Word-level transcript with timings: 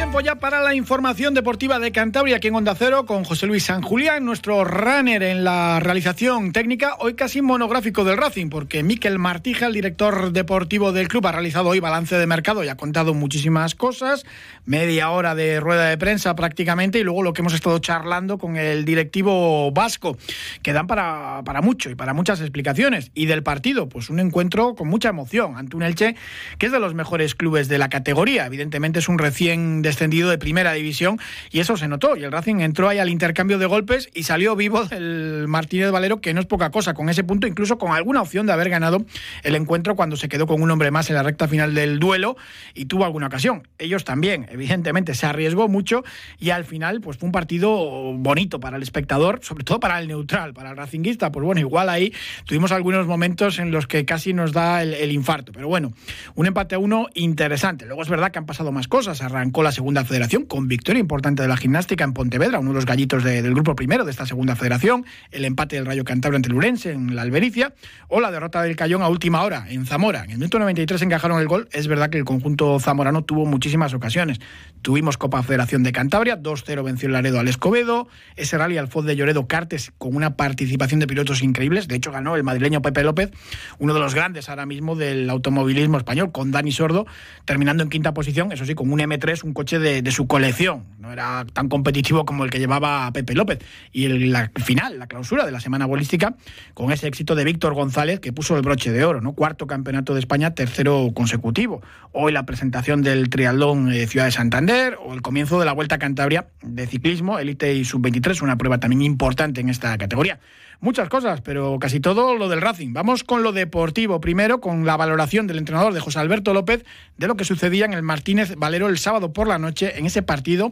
Tiempo 0.00 0.20
ya 0.22 0.36
para 0.36 0.62
la 0.62 0.74
información 0.74 1.34
deportiva 1.34 1.78
de 1.78 1.92
Cantabria 1.92 2.36
aquí 2.36 2.48
en 2.48 2.54
Onda 2.54 2.74
Cero 2.74 3.04
con 3.04 3.22
José 3.22 3.46
Luis 3.46 3.64
San 3.64 3.82
Julián, 3.82 4.24
nuestro 4.24 4.64
runner 4.64 5.22
en 5.22 5.44
la 5.44 5.78
realización 5.78 6.52
técnica, 6.52 6.96
hoy 7.00 7.12
casi 7.12 7.42
monográfico 7.42 8.02
del 8.02 8.16
Racing, 8.16 8.48
porque 8.48 8.82
Miquel 8.82 9.18
Martija, 9.18 9.66
el 9.66 9.74
director 9.74 10.32
deportivo 10.32 10.92
del 10.92 11.08
club, 11.08 11.26
ha 11.26 11.32
realizado 11.32 11.68
hoy 11.68 11.80
balance 11.80 12.16
de 12.16 12.26
mercado 12.26 12.64
y 12.64 12.68
ha 12.68 12.78
contado 12.78 13.12
muchísimas 13.12 13.74
cosas, 13.74 14.24
media 14.64 15.10
hora 15.10 15.34
de 15.34 15.60
rueda 15.60 15.84
de 15.90 15.98
prensa 15.98 16.34
prácticamente, 16.34 16.98
y 16.98 17.04
luego 17.04 17.22
lo 17.22 17.34
que 17.34 17.42
hemos 17.42 17.52
estado 17.52 17.78
charlando 17.78 18.38
con 18.38 18.56
el 18.56 18.86
directivo 18.86 19.70
vasco, 19.70 20.16
que 20.62 20.72
dan 20.72 20.86
para, 20.86 21.42
para 21.44 21.60
mucho 21.60 21.90
y 21.90 21.94
para 21.94 22.14
muchas 22.14 22.40
explicaciones. 22.40 23.10
Y 23.14 23.26
del 23.26 23.42
partido, 23.42 23.86
pues 23.90 24.08
un 24.08 24.18
encuentro 24.18 24.74
con 24.74 24.88
mucha 24.88 25.10
emoción 25.10 25.58
ante 25.58 25.76
un 25.76 25.82
Elche 25.82 26.16
que 26.56 26.66
es 26.66 26.72
de 26.72 26.80
los 26.80 26.94
mejores 26.94 27.34
clubes 27.34 27.68
de 27.68 27.76
la 27.76 27.90
categoría, 27.90 28.46
evidentemente 28.46 29.00
es 29.00 29.08
un 29.10 29.18
recién 29.18 29.82
descendido 29.90 30.30
de 30.30 30.38
primera 30.38 30.72
división 30.72 31.18
y 31.50 31.58
eso 31.60 31.76
se 31.76 31.88
notó. 31.88 32.16
Y 32.16 32.22
el 32.22 32.30
Racing 32.30 32.60
entró 32.60 32.88
ahí 32.88 32.98
al 32.98 33.08
intercambio 33.08 33.58
de 33.58 33.66
golpes 33.66 34.08
y 34.14 34.22
salió 34.22 34.54
vivo 34.54 34.84
el 34.90 35.46
Martínez 35.48 35.90
Valero, 35.90 36.20
que 36.20 36.32
no 36.32 36.40
es 36.40 36.46
poca 36.46 36.70
cosa 36.70 36.94
con 36.94 37.08
ese 37.08 37.24
punto, 37.24 37.46
incluso 37.46 37.76
con 37.76 37.92
alguna 37.92 38.22
opción 38.22 38.46
de 38.46 38.52
haber 38.52 38.70
ganado 38.70 39.04
el 39.42 39.54
encuentro 39.56 39.96
cuando 39.96 40.16
se 40.16 40.28
quedó 40.28 40.46
con 40.46 40.62
un 40.62 40.70
hombre 40.70 40.90
más 40.90 41.10
en 41.10 41.16
la 41.16 41.24
recta 41.24 41.48
final 41.48 41.74
del 41.74 41.98
duelo 41.98 42.36
y 42.74 42.84
tuvo 42.84 43.04
alguna 43.04 43.26
ocasión. 43.26 43.66
Ellos 43.78 44.04
también, 44.04 44.46
evidentemente, 44.50 45.14
se 45.14 45.26
arriesgó 45.26 45.68
mucho 45.68 46.04
y 46.38 46.50
al 46.50 46.64
final 46.64 47.00
pues 47.00 47.16
fue 47.16 47.26
un 47.26 47.32
partido 47.32 47.70
bonito 48.14 48.60
para 48.60 48.76
el 48.76 48.82
espectador, 48.82 49.40
sobre 49.42 49.64
todo 49.64 49.80
para 49.80 49.98
el 49.98 50.06
neutral, 50.06 50.54
para 50.54 50.70
el 50.70 50.76
racinguista. 50.76 51.32
Pues 51.32 51.44
bueno, 51.44 51.60
igual 51.60 51.88
ahí 51.88 52.12
tuvimos 52.44 52.70
algunos 52.70 53.06
momentos 53.06 53.58
en 53.58 53.72
los 53.72 53.88
que 53.88 54.04
casi 54.04 54.32
nos 54.32 54.52
da 54.52 54.82
el, 54.82 54.94
el 54.94 55.10
infarto. 55.10 55.50
Pero 55.52 55.66
bueno, 55.66 55.92
un 56.36 56.46
empate 56.46 56.76
a 56.76 56.78
uno 56.78 57.08
interesante. 57.14 57.86
Luego 57.86 58.02
es 58.02 58.08
verdad 58.08 58.30
que 58.30 58.38
han 58.38 58.46
pasado 58.46 58.70
más 58.70 58.86
cosas 58.86 59.20
arrancó 59.22 59.62
la 59.62 59.72
federación 60.04 60.44
con 60.44 60.68
victoria 60.68 61.00
importante 61.00 61.42
de 61.42 61.48
la 61.48 61.56
gimnástica 61.56 62.04
en 62.04 62.12
Pontevedra, 62.12 62.58
uno 62.58 62.70
de 62.70 62.74
los 62.74 62.86
gallitos 62.86 63.24
del 63.24 63.52
grupo 63.52 63.74
primero 63.74 64.04
de 64.04 64.10
esta 64.10 64.26
segunda 64.26 64.54
federación, 64.54 65.04
el 65.30 65.44
empate 65.44 65.76
del 65.76 65.86
Rayo 65.86 66.04
Cantabria 66.04 66.36
ante 66.36 66.48
el 66.48 66.60
en 66.84 67.16
la 67.16 67.22
Albericia, 67.22 67.72
o 68.08 68.20
la 68.20 68.30
derrota 68.30 68.62
del 68.62 68.76
Cayón 68.76 69.02
a 69.02 69.08
última 69.08 69.42
hora 69.42 69.66
en 69.68 69.86
Zamora. 69.86 70.24
En 70.24 70.32
el 70.32 70.38
minuto 70.38 70.58
93 70.58 71.02
encajaron 71.02 71.40
el 71.40 71.48
gol. 71.48 71.68
Es 71.72 71.88
verdad 71.88 72.10
que 72.10 72.18
el 72.18 72.24
conjunto 72.24 72.78
zamorano 72.78 73.24
tuvo 73.24 73.46
muchísimas 73.46 73.94
ocasiones. 73.94 74.40
Tuvimos 74.82 75.16
Copa 75.16 75.42
Federación 75.42 75.82
de 75.82 75.92
Cantabria, 75.92 76.40
2-0 76.40 76.84
venció 76.84 77.06
el 77.06 77.14
Laredo 77.14 77.40
al 77.40 77.48
Escobedo, 77.48 78.08
ese 78.36 78.58
rally 78.58 78.78
al 78.78 78.88
Foz 78.88 79.04
de 79.06 79.16
Lloredo 79.16 79.46
Cartes 79.46 79.92
con 79.98 80.14
una 80.14 80.36
participación 80.36 81.00
de 81.00 81.06
pilotos 81.06 81.42
increíbles. 81.42 81.88
De 81.88 81.96
hecho, 81.96 82.12
ganó 82.12 82.36
el 82.36 82.44
madrileño 82.44 82.82
Pepe 82.82 83.02
López, 83.02 83.30
uno 83.78 83.94
de 83.94 84.00
los 84.00 84.14
grandes 84.14 84.48
ahora 84.48 84.66
mismo 84.66 84.96
del 84.96 85.28
automovilismo 85.30 85.96
español, 85.96 86.32
con 86.32 86.50
Dani 86.50 86.72
Sordo, 86.72 87.06
terminando 87.44 87.82
en 87.82 87.88
quinta 87.88 88.12
posición, 88.14 88.52
eso 88.52 88.64
sí, 88.64 88.74
con 88.74 88.92
un 88.92 89.00
M3 89.00 89.30
un 89.44 89.54
coche 89.54 89.69
de, 89.78 90.10
su 90.10 90.26
colección. 90.26 90.84
No 90.98 91.12
era 91.12 91.46
tan 91.52 91.68
competitivo 91.68 92.24
como 92.24 92.44
el 92.44 92.50
que 92.50 92.58
llevaba 92.58 93.10
Pepe 93.12 93.34
López. 93.34 93.58
Y 93.92 94.04
el, 94.04 94.32
la 94.32 94.50
final, 94.56 94.98
la 94.98 95.06
clausura 95.06 95.46
de 95.46 95.52
la 95.52 95.60
semana 95.60 95.86
bolística, 95.86 96.34
con 96.74 96.92
ese 96.92 97.06
éxito 97.06 97.34
de 97.34 97.44
Víctor 97.44 97.74
González, 97.74 98.20
que 98.20 98.32
puso 98.32 98.56
el 98.56 98.62
broche 98.62 98.90
de 98.90 99.04
oro, 99.04 99.20
¿no? 99.20 99.32
Cuarto 99.32 99.66
campeonato 99.66 100.14
de 100.14 100.20
España, 100.20 100.54
tercero 100.54 101.10
consecutivo. 101.14 101.82
Hoy 102.12 102.32
la 102.32 102.44
presentación 102.44 103.02
del 103.02 103.30
triatlón 103.30 103.92
eh, 103.92 104.06
Ciudad 104.06 104.26
de 104.26 104.32
Santander, 104.32 104.98
o 105.02 105.14
el 105.14 105.22
comienzo 105.22 105.58
de 105.58 105.66
la 105.66 105.72
Vuelta 105.72 105.94
a 105.94 105.98
Cantabria 105.98 106.48
de 106.62 106.86
ciclismo, 106.86 107.38
élite 107.38 107.74
y 107.74 107.84
sub-23, 107.84 108.42
una 108.42 108.56
prueba 108.56 108.78
también 108.78 109.02
importante 109.02 109.60
en 109.60 109.68
esta 109.68 109.96
categoría 109.96 110.40
muchas 110.80 111.08
cosas, 111.08 111.40
pero 111.40 111.78
casi 111.78 112.00
todo 112.00 112.34
lo 112.34 112.48
del 112.48 112.60
Racing. 112.60 112.92
Vamos 112.92 113.24
con 113.24 113.42
lo 113.42 113.52
deportivo 113.52 114.20
primero, 114.20 114.60
con 114.60 114.84
la 114.86 114.96
valoración 114.96 115.46
del 115.46 115.58
entrenador 115.58 115.92
de 115.92 116.00
José 116.00 116.18
Alberto 116.18 116.54
López 116.54 116.84
de 117.16 117.26
lo 117.26 117.36
que 117.36 117.44
sucedía 117.44 117.84
en 117.84 117.92
el 117.92 118.02
Martínez 118.02 118.54
Valero 118.56 118.88
el 118.88 118.98
sábado 118.98 119.32
por 119.32 119.46
la 119.46 119.58
noche 119.58 119.98
en 119.98 120.06
ese 120.06 120.22
partido 120.22 120.70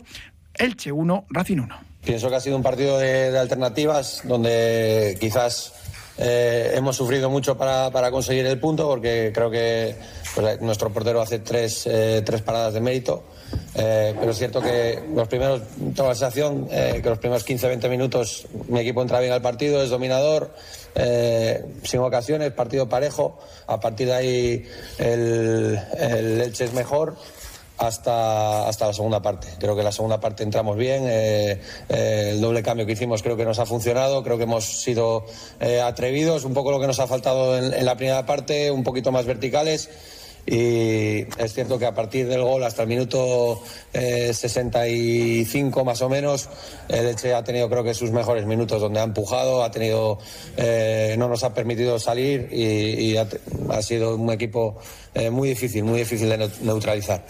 Elche 0.55 0.93
1, 0.93 1.27
Racing 1.31 1.59
1. 1.59 1.77
Pienso 2.05 2.31
que 2.31 2.37
ha 2.37 2.41
sido 2.41 2.57
un 2.57 2.63
partido 2.63 2.99
de, 2.99 3.37
alternativas 3.39 4.23
donde 4.25 5.17
quizás 5.21 5.75
eh, 6.19 6.73
hemos 6.75 6.97
sufrido 6.97 7.31
mucho 7.31 7.57
para, 7.57 8.11
conseguir 8.11 8.47
el 8.47 8.59
punto 8.59 8.89
porque 8.89 9.31
creo 9.33 9.51
que 9.51 9.95
pues, 10.35 10.61
nuestro 10.61 10.93
portero 10.93 11.21
hace 11.21 11.39
tres, 11.39 11.87
eh, 11.87 12.23
tres 12.25 12.43
paradas 12.43 12.75
de 12.75 12.81
mérito. 12.81 13.23
Eh, 13.75 14.15
pero 14.19 14.33
es 14.33 14.39
cierto 14.39 14.61
que 14.61 15.03
los 15.15 15.29
primeros, 15.29 15.63
tengo 15.95 16.09
la 16.09 16.15
sensación 16.15 16.69
eh, 16.71 17.01
que 17.03 17.09
los 17.09 17.19
primeros 17.19 17.47
15-20 17.47 17.89
minutos 17.89 18.47
mi 18.69 18.81
equipo 18.81 19.01
entra 19.03 19.21
bien 19.21 19.33
al 19.33 19.41
partido, 19.41 19.83
es 19.83 19.91
dominador, 19.91 20.51
eh, 20.95 21.65
sin 21.85 22.01
ocasiones, 22.01 22.53
partido 22.53 22.89
parejo. 22.89 23.39
A 23.67 23.81
partir 23.81 24.09
de 24.09 24.15
ahí 24.15 24.69
el, 24.99 25.79
el 25.99 26.41
Elche 26.41 26.65
es 26.65 26.73
mejor 26.73 27.17
hasta, 27.79 28.69
hasta 28.69 28.87
la 28.87 28.93
segunda 28.93 29.23
parte. 29.23 29.49
Creo 29.59 29.77
que 29.77 29.83
la 29.83 29.93
segunda 29.93 30.21
parte 30.21 30.43
entramos 30.43 30.77
bien. 30.77 31.05
el 31.07 32.41
doble 32.41 32.63
cambio 32.63 32.87
que 32.87 32.93
hicimos 32.93 33.23
creo 33.23 33.37
que 33.37 33.45
nos 33.45 33.59
ha 33.59 33.67
funcionado. 33.67 34.23
Creo 34.23 34.37
que 34.37 34.45
hemos 34.45 34.65
sido 34.65 35.25
atrevidos. 35.85 36.45
Un 36.45 36.55
poco 36.55 36.71
lo 36.71 36.81
que 36.81 36.87
nos 36.87 37.01
ha 37.01 37.07
faltado 37.07 37.57
en, 37.57 37.73
en 37.73 37.85
la 37.85 37.97
primera 37.97 38.27
parte, 38.27 38.71
un 38.71 38.85
poquito 38.85 39.13
más 39.13 39.27
verticales 39.27 39.89
y 40.51 41.27
es 41.39 41.53
cierto 41.53 41.79
que 41.79 41.85
a 41.85 41.95
partir 41.95 42.27
del 42.27 42.43
gol 42.43 42.63
hasta 42.63 42.83
el 42.83 42.89
minuto 42.89 43.63
65 43.93 45.81
eh, 45.81 45.85
más 45.85 46.01
o 46.01 46.09
menos 46.09 46.49
el 46.89 47.07
Elche 47.07 47.35
ha 47.35 47.45
tenido 47.45 47.69
creo 47.69 47.85
que 47.85 47.93
sus 47.93 48.11
mejores 48.13 48.47
minutos 48.47 48.81
donde 48.81 49.01
ha 49.01 49.03
empujado 49.03 49.63
ha 49.63 49.71
tenido 49.71 50.19
eh, 50.57 51.17
no 51.19 51.29
nos 51.29 51.45
ha 51.45 51.53
permitido 51.53 51.99
salir 51.99 52.49
y, 52.51 53.17
ha, 53.19 53.83
sido 53.83 54.17
un 54.17 54.31
equipo 54.31 54.79
eh, 55.15 55.29
muy 55.29 55.51
difícil 55.51 55.85
muy 55.85 55.99
difícil 55.99 56.31
de 56.31 56.51
neutralizar 56.63 57.27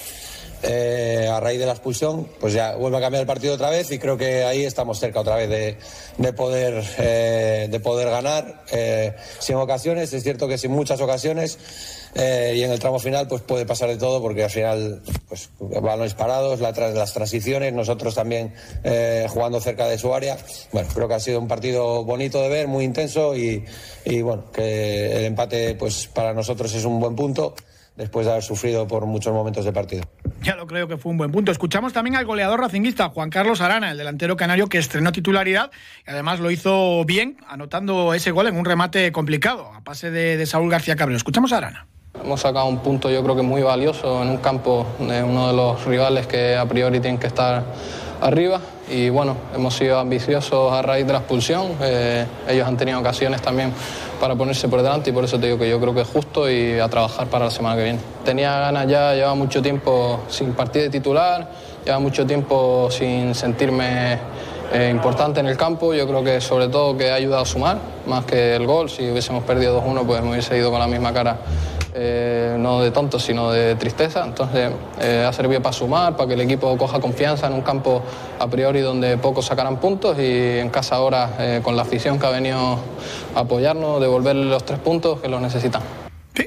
a 0.63 1.41
raíz 1.41 1.59
de 1.59 1.67
la 1.67 1.73
expulsión, 1.73 2.29
pues 2.41 2.53
ya 2.53 2.75
vuelve 2.77 2.99
a 2.99 3.01
cambiar 3.01 3.21
el 3.21 3.27
partido 3.27 3.55
otra 3.55 3.71
vez 3.71 3.91
y 3.91 3.99
creo 3.99 4.17
que 4.17 4.45
ahí 4.45 4.65
estamos 4.65 4.99
cerca 4.99 5.21
otra 5.21 5.37
vez 5.37 5.49
de, 5.49 5.77
de 6.17 6.33
poder, 6.33 6.85
de 7.69 7.81
poder 7.81 8.11
ganar 8.11 8.65
sin 9.39 9.57
ocasiones. 9.57 10.13
Es 10.13 10.23
cierto 10.23 10.49
que 10.49 10.59
sin 10.59 10.71
muchas 10.71 11.01
ocasiones, 11.01 11.59
eh, 12.15 12.55
y 12.57 12.63
en 12.63 12.71
el 12.71 12.79
tramo 12.79 12.99
final 12.99 13.29
pues 13.29 13.43
puede 13.43 13.67
pasar 13.67 13.89
de 13.91 13.97
todo 13.97 14.21
porque 14.21 14.45
al 14.45 14.51
final 14.51 15.03
pues 15.29 15.51
balones 15.59 16.15
parados, 16.15 16.61
las 16.61 17.13
transiciones, 17.13 17.73
nosotros 17.73 18.15
también 18.15 18.55
eh, 18.83 19.27
jugando 19.29 19.61
cerca 19.61 19.87
de 19.87 19.99
su 19.99 20.15
área. 20.15 20.37
Bueno, 20.73 20.89
creo 20.93 21.07
que 21.07 21.15
ha 21.15 21.21
sido 21.21 21.39
un 21.39 21.49
partido 21.49 22.05
bonito 22.05 22.41
de 22.43 22.49
ver, 22.49 22.67
muy 22.67 22.85
intenso 22.85 23.37
y, 23.37 23.65
y 24.05 24.23
bueno, 24.23 24.51
que 24.51 25.19
el 25.19 25.25
empate 25.27 25.75
pues 25.75 26.09
para 26.09 26.33
nosotros 26.33 26.75
es 26.75 26.85
un 26.85 26.99
buen 26.99 27.15
punto 27.15 27.55
después 27.99 28.25
de 28.25 28.33
haber 28.33 28.45
sufrido 28.45 28.87
por 28.87 29.05
muchos 29.05 29.35
momentos 29.35 29.65
de 29.65 29.73
partido. 29.73 30.05
Ya 30.43 30.55
lo 30.55 30.67
creo 30.67 30.89
que 30.89 30.97
fue 30.97 31.11
un 31.11 31.19
buen 31.19 31.33
punto. 31.33 31.53
Escuchamos 31.53 31.93
también 31.93 32.17
al 32.17 32.25
goleador 32.25 32.61
racinguista, 32.61 33.11
Juan 33.11 33.29
Carlos 33.29 33.61
Arana, 33.61 33.91
el 33.91 33.99
delantero 33.99 34.37
canario 34.37 34.69
que 34.69 34.79
estrenó 34.79 35.13
titularidad 35.13 35.71
y 36.07 36.11
además 36.11 36.39
lo 36.41 36.51
hizo 36.51 37.05
bien, 37.05 37.37
anotando 37.49 38.15
ese 38.15 38.31
gol 38.31 38.47
en 38.47 38.57
un 38.57 38.65
remate 38.65 39.11
complicado, 39.13 39.73
a 39.75 39.83
pase 39.83 40.11
de, 40.11 40.37
de 40.37 40.47
Saúl 40.47 40.71
García 40.71 40.97
Cabrera. 40.97 41.17
Escuchamos 41.17 41.53
a 41.53 41.59
Arana. 41.59 41.87
Hemos 42.23 42.41
sacado 42.41 42.67
un 42.67 42.79
punto 42.79 43.11
yo 43.11 43.23
creo 43.23 43.37
que 43.37 43.43
muy 43.43 43.63
valioso 43.63 44.23
en 44.23 44.31
un 44.31 44.39
campo 44.39 44.87
de 44.99 45.23
uno 45.23 45.49
de 45.49 45.53
los 45.55 45.85
rivales 45.85 46.27
que 46.27 46.57
a 46.57 46.67
priori 46.67 47.01
tienen 47.01 47.19
que 47.19 47.27
estar 47.27 47.65
arriba 48.21 48.61
y 48.91 49.11
bueno, 49.11 49.37
hemos 49.55 49.75
sido 49.75 49.99
ambiciosos 49.99 50.73
a 50.73 50.83
raíz 50.83 51.07
de 51.07 51.13
la 51.13 51.19
expulsión. 51.19 51.73
Eh, 51.81 52.25
ellos 52.49 52.67
han 52.67 52.77
tenido 52.77 52.99
ocasiones 52.99 53.43
también 53.43 53.73
para 54.21 54.35
ponerse 54.35 54.69
por 54.69 54.83
delante 54.83 55.11
y 55.11 55.13
por 55.13 55.25
eso 55.25 55.39
te 55.39 55.47
digo 55.47 55.59
que 55.59 55.69
yo 55.69 55.81
creo 55.81 55.95
que 55.95 56.01
es 56.03 56.09
justo 56.09 56.51
y 56.51 56.79
a 56.79 56.89
trabajar 56.89 57.29
para 57.29 57.47
la 57.47 57.51
semana 57.51 57.77
que 57.77 57.85
viene. 57.85 57.99
Tenía 58.25 58.59
ganas 58.59 58.87
ya, 58.87 59.15
llevaba 59.15 59.35
mucho 59.35 59.63
tiempo 59.63 60.21
sin 60.29 60.53
partir 60.53 60.83
de 60.83 60.91
titular, 60.91 61.49
llevaba 61.85 62.01
mucho 62.01 62.27
tiempo 62.27 62.89
sin 62.91 63.35
sentirme 63.35 64.19
eh, 64.73 64.89
importante 64.91 65.41
en 65.41 65.47
el 65.47 65.57
campo. 65.57 65.95
Yo 65.95 66.07
creo 66.09 66.25
que 66.25 66.41
sobre 66.41 66.69
todo 66.69 66.97
que 66.97 67.11
ha 67.11 67.15
ayudado 67.15 67.43
a 67.43 67.47
sumar 67.47 67.79
más 68.07 68.25
que 68.25 68.57
el 68.57 68.67
gol. 68.67 68.91
Si 68.91 69.09
hubiésemos 69.11 69.45
perdido 69.45 69.83
2-1 69.83 70.07
pues 70.07 70.23
me 70.23 70.31
hubiese 70.31 70.57
ido 70.57 70.71
con 70.71 70.81
la 70.81 70.87
misma 70.87 71.13
cara 71.13 71.37
eh, 72.01 72.57
no 72.59 72.81
de 72.81 72.93
tonto, 72.93 73.19
sino 73.19 73.51
de 73.51 73.75
tristeza. 73.75 74.25
Entonces 74.25 74.71
eh, 75.01 75.25
ha 75.29 75.33
servido 75.33 75.61
para 75.61 75.73
sumar, 75.73 76.17
para 76.17 76.29
que 76.29 76.35
el 76.35 76.41
equipo 76.43 76.77
coja 76.79 77.01
confianza 77.01 77.49
en 77.49 77.55
un 77.55 77.63
campo 77.63 78.03
a 78.39 78.47
priori 78.47 78.81
donde 78.81 79.19
pocos 79.19 79.47
sacarán 79.47 79.79
puntos 79.79 80.17
y 80.19 80.59
en 80.59 80.71
casa 80.71 80.95
ahora 80.95 81.31
eh, 81.41 81.61
con 81.63 81.75
la 81.75 81.83
afición 81.83 82.21
que 82.21 82.27
ha 82.27 82.31
venido 82.31 82.79
a 83.35 83.41
apoyarnos, 83.41 84.01
devolverle 84.01 84.45
los 84.45 84.65
tres 84.65 84.79
puntos 84.79 85.21
que 85.21 85.29
los 85.29 85.41
necesitan 85.41 85.98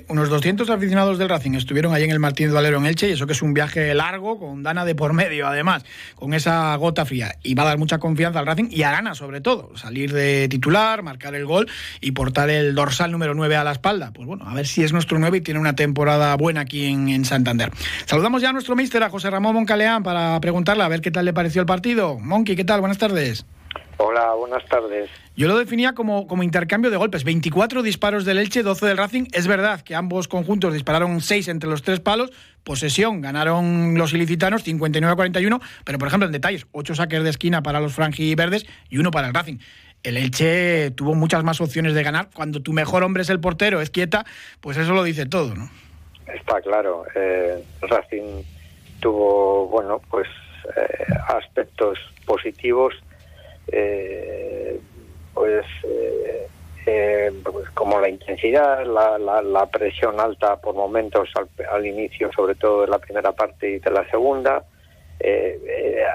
unos 0.08 0.30
200 0.30 0.70
aficionados 0.70 1.18
del 1.18 1.30
Racing 1.30 1.54
estuvieron 1.54 1.94
ahí 1.94 2.04
en 2.04 2.12
el 2.12 2.20
Martínez 2.20 2.54
Valero 2.54 2.78
en 2.78 2.86
Elche 2.86 3.10
y 3.10 3.14
eso 3.14 3.26
que 3.28 3.34
es 3.34 3.42
un 3.42 3.54
viaje 3.54 3.94
largo 3.94 4.40
con 4.40 4.64
Dana 4.64 4.86
de 4.86 4.96
por 4.96 5.14
medio, 5.14 5.48
además, 5.48 5.84
con 6.16 6.34
esa 6.34 6.76
gota 6.76 7.06
fría. 7.06 7.36
Y 7.44 7.56
va 7.56 7.64
a 7.64 7.68
dar 7.68 7.78
mucha 7.78 8.00
confianza 8.00 8.40
al 8.40 8.46
Racing 8.46 8.70
y 8.70 8.84
a 8.84 8.92
Gana 8.92 9.16
sobre 9.16 9.42
todo, 9.42 9.76
salir 9.76 10.14
de 10.14 10.48
titular, 10.50 11.04
marcar 11.04 11.36
el 11.36 11.46
gol 11.46 11.70
y 12.00 12.12
portar 12.12 12.50
el 12.50 12.76
dorsal 12.76 13.12
número 13.12 13.34
9 13.34 13.56
a 13.56 13.64
la 13.64 13.72
espalda. 13.72 14.12
Pues 14.14 14.28
bueno, 14.28 14.48
a 14.48 14.54
ver 14.54 14.68
si 14.68 14.84
es 14.84 14.94
nuestro 14.94 15.20
9 15.20 15.40
y 15.40 15.42
tiene 15.42 15.60
una 15.60 15.76
temporada 15.76 16.36
buena 16.36 16.62
aquí 16.62 16.86
en, 16.86 17.10
en 17.10 17.26
Santander. 17.26 17.72
Saludamos 18.06 18.42
ya 18.42 18.50
a 18.50 18.54
nuestro 18.54 18.76
míster, 18.76 19.04
a 19.04 19.10
José 19.10 19.30
Ramón 19.30 19.56
Moncaleán, 19.56 20.04
para 20.04 20.40
preguntarle 20.42 20.84
a 20.84 20.88
ver 20.88 21.02
qué 21.02 21.12
tal 21.12 21.26
le 21.26 21.34
pareció 21.34 21.62
el 21.62 21.66
partido. 21.66 22.20
Monqui, 22.20 22.56
¿qué 22.56 22.64
tal? 22.64 22.80
Buenas 22.80 22.98
tardes. 22.98 23.46
Hola, 24.04 24.34
buenas 24.34 24.66
tardes. 24.66 25.12
Yo 25.36 25.48
lo 25.48 25.56
definía 25.60 25.94
como, 25.94 26.26
como 26.26 26.42
intercambio 26.42 26.90
de 26.90 26.98
golpes. 26.98 27.24
24 27.24 27.84
disparos 27.84 28.26
del 28.26 28.40
Elche, 28.40 28.64
12 28.64 28.88
del 28.88 28.98
Racing. 28.98 29.26
Es 29.32 29.46
verdad 29.46 29.82
que 29.82 29.94
ambos 29.94 30.28
conjuntos 30.28 30.74
dispararon 30.74 31.22
6 31.22 31.48
entre 31.50 31.70
los 31.70 31.84
tres 31.84 32.00
palos. 32.00 32.32
Posesión 32.64 33.22
ganaron 33.22 33.94
los 33.96 34.12
ilicitanos 34.14 34.66
59-41. 34.66 35.62
Pero, 35.84 36.00
por 36.00 36.08
ejemplo, 36.08 36.26
en 36.26 36.32
detalles, 36.32 36.66
8 36.72 36.96
saques 36.96 37.24
de 37.24 37.30
esquina 37.30 37.62
para 37.62 37.80
los 37.80 37.96
verdes 37.96 38.66
y 38.90 38.98
uno 38.98 39.12
para 39.12 39.28
el 39.28 39.36
Racing. 39.36 39.60
El 40.02 40.18
Elche 40.18 40.90
tuvo 40.92 41.14
muchas 41.14 41.44
más 41.44 41.62
opciones 41.62 41.94
de 41.94 42.02
ganar. 42.02 42.30
Cuando 42.34 42.64
tu 42.64 42.74
mejor 42.74 43.04
hombre 43.04 43.22
es 43.22 43.30
el 43.30 43.40
portero, 43.40 43.82
es 43.82 43.92
quieta, 43.92 44.26
pues 44.62 44.78
eso 44.78 44.94
lo 44.94 45.04
dice 45.04 45.28
todo, 45.28 45.54
¿no? 45.54 45.70
Está 46.26 46.60
claro. 46.62 47.06
Eh, 47.14 47.64
Racing 47.82 48.42
tuvo, 49.00 49.68
bueno, 49.68 50.02
pues 50.10 50.28
eh, 50.76 51.06
aspectos 51.28 52.00
positivos 52.26 52.96
pues, 55.34 55.66
eh, 55.84 56.48
eh, 56.86 57.32
pues, 57.44 57.70
como 57.72 58.00
la 58.00 58.10
intensidad, 58.10 58.86
la, 58.86 59.18
la, 59.42 59.66
presión 59.68 60.20
alta 60.20 60.58
por 60.58 60.76
momentos 60.76 61.30
al, 61.72 61.86
inicio, 61.86 62.32
sobre 62.36 62.56
todo 62.56 62.82
de 62.82 62.88
la 62.88 63.00
primera 63.00 63.32
parte 63.32 63.70
y 63.70 63.80
de 63.80 63.92
la 63.92 64.10
segunda, 64.10 64.64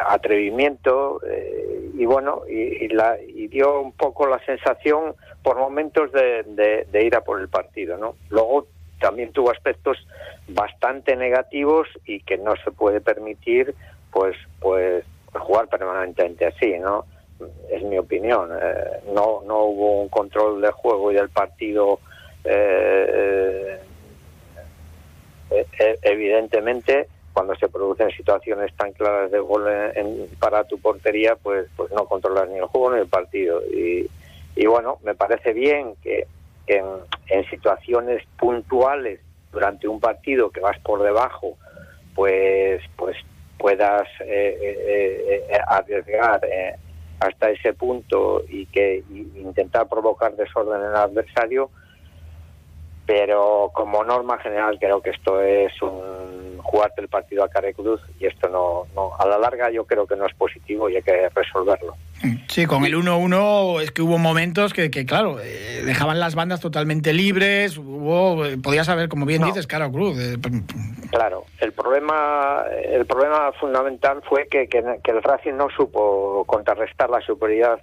atrevimiento 0.08 1.20
y 1.96 2.04
bueno, 2.04 2.42
y, 2.48 2.88
la, 2.88 3.16
y 3.20 3.46
dio 3.46 3.80
un 3.80 3.92
poco 3.92 4.26
la 4.26 4.38
sensación 4.44 5.14
por 5.42 5.56
momentos 5.56 6.10
de, 6.12 6.84
de, 6.90 7.04
ir 7.04 7.14
a 7.14 7.22
por 7.22 7.40
el 7.40 7.48
partido, 7.48 7.96
¿no? 7.96 8.16
Luego 8.30 8.66
también 9.00 9.32
tuvo 9.32 9.50
aspectos 9.50 9.96
bastante 10.48 11.16
negativos 11.16 11.88
y 12.04 12.20
que 12.20 12.36
no 12.36 12.54
se 12.64 12.70
puede 12.72 13.00
permitir 13.00 13.74
pues 14.10 14.36
pues 14.60 15.04
jugar 15.32 15.68
permanentemente 15.68 16.46
así, 16.46 16.78
¿no? 16.78 17.04
Es 17.70 17.82
mi 17.82 17.98
opinión. 17.98 18.50
Eh, 18.52 19.00
no, 19.12 19.42
no 19.46 19.64
hubo 19.64 20.02
un 20.02 20.08
control 20.08 20.60
del 20.60 20.72
juego 20.72 21.12
y 21.12 21.14
del 21.14 21.28
partido. 21.28 22.00
Eh, 22.44 23.78
eh, 25.50 25.98
evidentemente, 26.02 27.08
cuando 27.32 27.54
se 27.56 27.68
producen 27.68 28.10
situaciones 28.10 28.74
tan 28.76 28.92
claras 28.92 29.30
de 29.30 29.38
gol 29.38 29.64
para 30.38 30.64
tu 30.64 30.78
portería, 30.78 31.36
pues, 31.36 31.68
pues 31.76 31.90
no 31.92 32.06
controlas 32.06 32.48
ni 32.48 32.58
el 32.58 32.66
juego 32.66 32.92
ni 32.92 33.00
el 33.00 33.08
partido. 33.08 33.62
Y, 33.66 34.08
y 34.54 34.66
bueno, 34.66 34.98
me 35.02 35.14
parece 35.14 35.52
bien 35.52 35.94
que, 36.02 36.26
en, 36.66 36.84
en, 37.28 37.48
situaciones 37.48 38.24
puntuales 38.38 39.20
durante 39.52 39.86
un 39.86 40.00
partido 40.00 40.50
que 40.50 40.60
vas 40.60 40.78
por 40.80 41.02
debajo, 41.02 41.56
pues, 42.14 42.82
pues 42.96 43.16
puedas 43.58 44.08
arriesgar 45.68 46.40
hasta 47.20 47.50
ese 47.50 47.72
punto 47.72 48.44
y 48.48 48.66
que 48.66 49.02
intentar 49.36 49.88
provocar 49.88 50.34
desorden 50.36 50.80
en 50.82 50.88
el 50.88 50.96
adversario, 50.96 51.70
pero 53.06 53.70
como 53.74 54.04
norma 54.04 54.38
general 54.38 54.78
creo 54.78 55.00
que 55.00 55.10
esto 55.10 55.40
es 55.40 55.72
un 55.82 56.45
jugarte 56.66 57.00
el 57.00 57.08
partido 57.08 57.44
a 57.44 57.48
cara 57.48 57.72
cruz 57.72 58.00
y 58.18 58.26
esto 58.26 58.48
no, 58.48 58.86
no 58.94 59.12
a 59.18 59.26
la 59.26 59.38
larga 59.38 59.70
yo 59.70 59.84
creo 59.84 60.06
que 60.06 60.16
no 60.16 60.26
es 60.26 60.34
positivo 60.34 60.88
y 60.90 60.96
hay 60.96 61.02
que 61.02 61.28
resolverlo. 61.30 61.94
Sí, 62.48 62.66
con 62.66 62.84
el 62.84 62.94
1-1 62.94 63.82
es 63.82 63.90
que 63.90 64.02
hubo 64.02 64.18
momentos 64.18 64.72
que, 64.72 64.90
que 64.90 65.04
claro, 65.04 65.38
eh, 65.40 65.82
dejaban 65.84 66.18
las 66.18 66.34
bandas 66.34 66.60
totalmente 66.60 67.12
libres, 67.12 67.76
hubo, 67.76 68.44
eh, 68.46 68.56
podías 68.56 68.86
saber, 68.86 69.08
como 69.08 69.26
bien 69.26 69.42
dices, 69.42 69.66
cara 69.66 69.90
cruz. 69.90 70.18
Eh, 70.18 70.38
claro, 71.10 71.44
el 71.60 71.72
problema, 71.72 72.64
el 72.70 73.04
problema 73.04 73.52
fundamental 73.60 74.22
fue 74.28 74.48
que, 74.48 74.68
que, 74.68 74.78
el 74.78 75.22
Racing 75.22 75.54
no 75.54 75.68
supo 75.76 76.44
contrarrestar 76.46 77.10
la 77.10 77.20
superioridad 77.20 77.80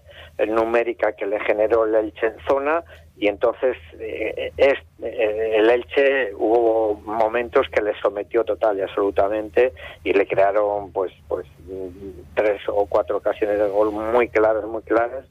numérica 0.47 1.13
que 1.13 1.27
le 1.27 1.39
generó 1.41 1.85
el 1.85 1.95
Elche 1.95 2.27
en 2.27 2.35
zona 2.47 2.83
y 3.23 3.29
entonces 3.29 3.77
es, 4.57 4.73
el 5.01 5.69
Elche 5.69 6.33
hubo 6.35 6.95
momentos 7.05 7.69
que 7.69 7.81
le 7.81 7.97
sometió 8.01 8.43
total 8.43 8.77
y 8.77 8.81
absolutamente 8.81 9.71
y 10.03 10.11
le 10.11 10.27
crearon 10.27 10.91
pues 10.91 11.13
pues 11.29 11.47
tres 12.35 12.61
o 12.67 12.85
cuatro 12.85 13.15
ocasiones 13.15 13.59
de 13.59 13.69
gol 13.69 13.93
muy 13.93 14.27
claras, 14.27 14.65
muy 14.65 14.81
claras, 14.81 15.23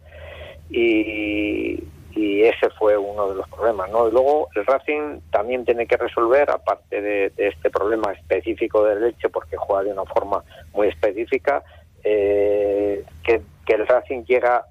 y, 0.70 1.84
ese 2.14 2.70
fue 2.78 2.96
uno 2.96 3.28
de 3.28 3.34
los 3.36 3.48
problemas, 3.50 3.90
¿no? 3.90 4.08
Y 4.08 4.12
luego 4.12 4.48
el 4.54 4.64
Racing 4.64 5.20
también 5.30 5.64
tiene 5.66 5.86
que 5.86 5.96
resolver, 5.96 6.50
aparte 6.50 7.00
de, 7.00 7.32
este 7.36 7.70
problema 7.70 8.12
específico 8.12 8.84
del 8.84 9.02
Leche, 9.02 9.28
porque 9.28 9.56
juega 9.56 9.84
de 9.84 9.92
una 9.92 10.04
forma 10.06 10.42
muy 10.72 10.88
específica, 10.88 11.62
eh, 12.04 13.04
que, 13.22 13.42
el 13.66 13.86
Racing 13.86 14.24
llega 14.24 14.66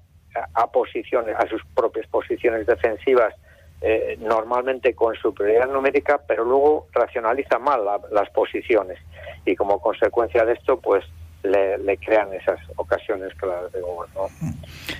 a, 0.54 0.66
posiciones, 0.70 1.36
a 1.36 1.46
sus 1.48 1.62
propias 1.74 2.06
posiciones 2.06 2.66
defensivas, 2.66 3.34
eh, 3.80 4.16
normalmente 4.20 4.94
con 4.94 5.14
superioridad 5.16 5.68
numérica, 5.68 6.20
pero 6.26 6.44
luego 6.44 6.86
racionaliza 6.92 7.58
mal 7.58 7.80
las 8.10 8.30
posiciones 8.30 8.98
y 9.44 9.56
como 9.56 9.80
consecuencia 9.80 10.44
de 10.44 10.52
esto, 10.54 10.80
pues 10.80 11.04
le, 11.42 11.98
crean 11.98 12.32
esas 12.32 12.60
ocasiones 12.76 13.34
claras 13.34 13.72
de 13.72 13.80
gol. 13.80 14.06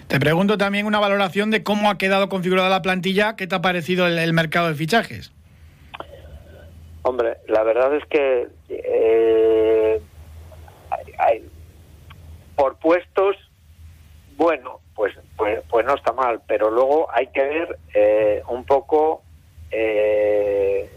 Te 0.09 0.19
pregunto 0.19 0.59
también 0.59 0.87
una 0.87 0.99
valoración 0.99 1.51
de 1.51 1.63
cómo 1.63 1.91
ha 1.91 1.99
quedado 1.99 2.29
configurada 2.29 2.69
la 2.69 2.83
plantilla, 2.83 3.37
¿qué 3.37 3.47
te 3.47 3.55
ha 3.55 3.63
parecido 3.63 4.07
el, 4.07 4.33
mercado 4.33 4.69
de 4.69 4.75
fichajes? 4.75 5.33
Hombre, 7.03 7.39
la 7.49 7.63
verdad 7.63 7.95
es 7.97 8.05
que 8.07 8.49
eh, 8.69 10.01
hay, 11.19 11.49
por 12.57 12.77
puestos, 12.79 13.37
bueno, 14.37 14.82
pues, 15.03 15.19
pues, 15.37 15.61
pues 15.69 15.85
no 15.85 15.97
está 15.97 16.13
mal, 16.13 16.43
pero 16.47 16.71
luego 16.71 17.09
hay 17.13 17.27
que 17.27 17.43
ver 17.43 17.77
eh, 17.93 18.41
un 18.47 18.65
poco 18.65 19.25
eh, 19.73 20.89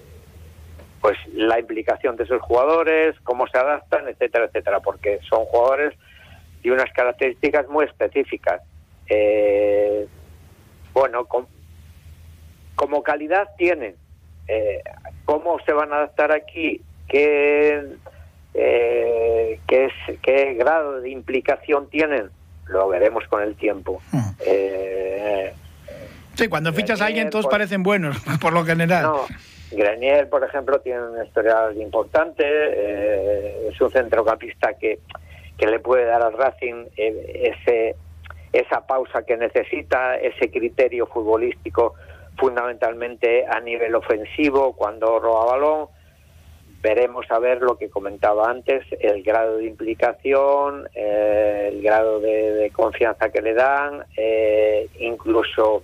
pues 1.02 1.18
la 1.34 1.60
implicación 1.60 2.16
de 2.16 2.26
esos 2.26 2.40
jugadores, 2.44 3.16
cómo 3.24 3.48
se 3.48 3.58
adaptan, 3.58 4.08
etcétera, 4.08 4.46
etcétera, 4.46 4.80
porque 4.82 5.22
son 5.28 5.46
jugadores 5.46 5.98
de 6.62 6.72
unas 6.72 6.94
características 6.94 7.68
muy 7.68 7.86
específicas. 7.86 8.62
Eh, 9.10 10.08
bueno, 10.94 11.28
como 12.76 13.02
calidad 13.02 13.50
tienen, 13.58 13.96
eh, 14.48 14.84
cómo 15.26 15.58
se 15.66 15.74
van 15.74 15.92
a 15.92 15.96
adaptar 15.96 16.32
aquí, 16.32 16.80
qué, 17.08 17.88
eh, 18.54 19.60
qué 19.66 20.54
grado 20.54 21.02
de 21.02 21.10
implicación 21.10 21.90
tienen, 21.90 22.30
lo 22.68 22.88
veremos 22.88 23.24
con 23.28 23.42
el 23.42 23.56
tiempo. 23.56 24.02
Hmm. 24.12 24.32
sí, 26.36 26.48
cuando 26.48 26.74
fichas 26.74 27.02
a 27.02 27.08
alguien 27.08 27.30
todos 27.30 27.48
parecen 27.48 27.84
buenos, 27.84 28.18
por 28.42 28.54
lo 28.54 28.66
general. 28.66 29.04
No, 29.04 29.26
Grenier, 29.72 30.30
por 30.30 30.44
ejemplo, 30.44 30.80
tiene 30.80 31.02
una 31.02 31.26
historia 31.26 31.72
importante, 31.76 32.44
eh, 32.46 33.70
es 33.72 33.82
un 33.82 33.92
centrocampista 33.92 34.74
que, 34.74 35.00
que 35.58 35.68
le 35.68 35.80
puede 35.80 36.06
dar 36.06 36.22
al 36.22 36.34
Racing 36.34 36.86
eh, 36.98 37.54
ese, 37.56 37.96
esa 38.54 38.86
pausa 38.86 39.24
que 39.24 39.38
necesita, 39.38 40.18
ese 40.18 40.50
criterio 40.50 41.08
futbolístico 41.08 41.96
fundamentalmente 42.38 43.46
a 43.46 43.60
nivel 43.62 43.96
ofensivo 43.96 44.76
cuando 44.76 45.20
roba 45.20 45.46
balón. 45.46 45.88
Veremos 46.86 47.26
a 47.32 47.40
ver 47.40 47.64
lo 47.64 47.80
que 47.80 47.90
comentaba 47.90 48.48
antes, 48.48 48.86
el 49.00 49.24
grado 49.24 49.58
de 49.58 49.66
implicación, 49.66 50.88
eh, 50.94 51.72
el 51.74 51.82
grado 51.82 52.20
de, 52.20 52.72
confianza 52.76 53.30
que 53.30 53.42
le 53.42 53.56
dan, 53.56 54.06
incluso 55.00 55.82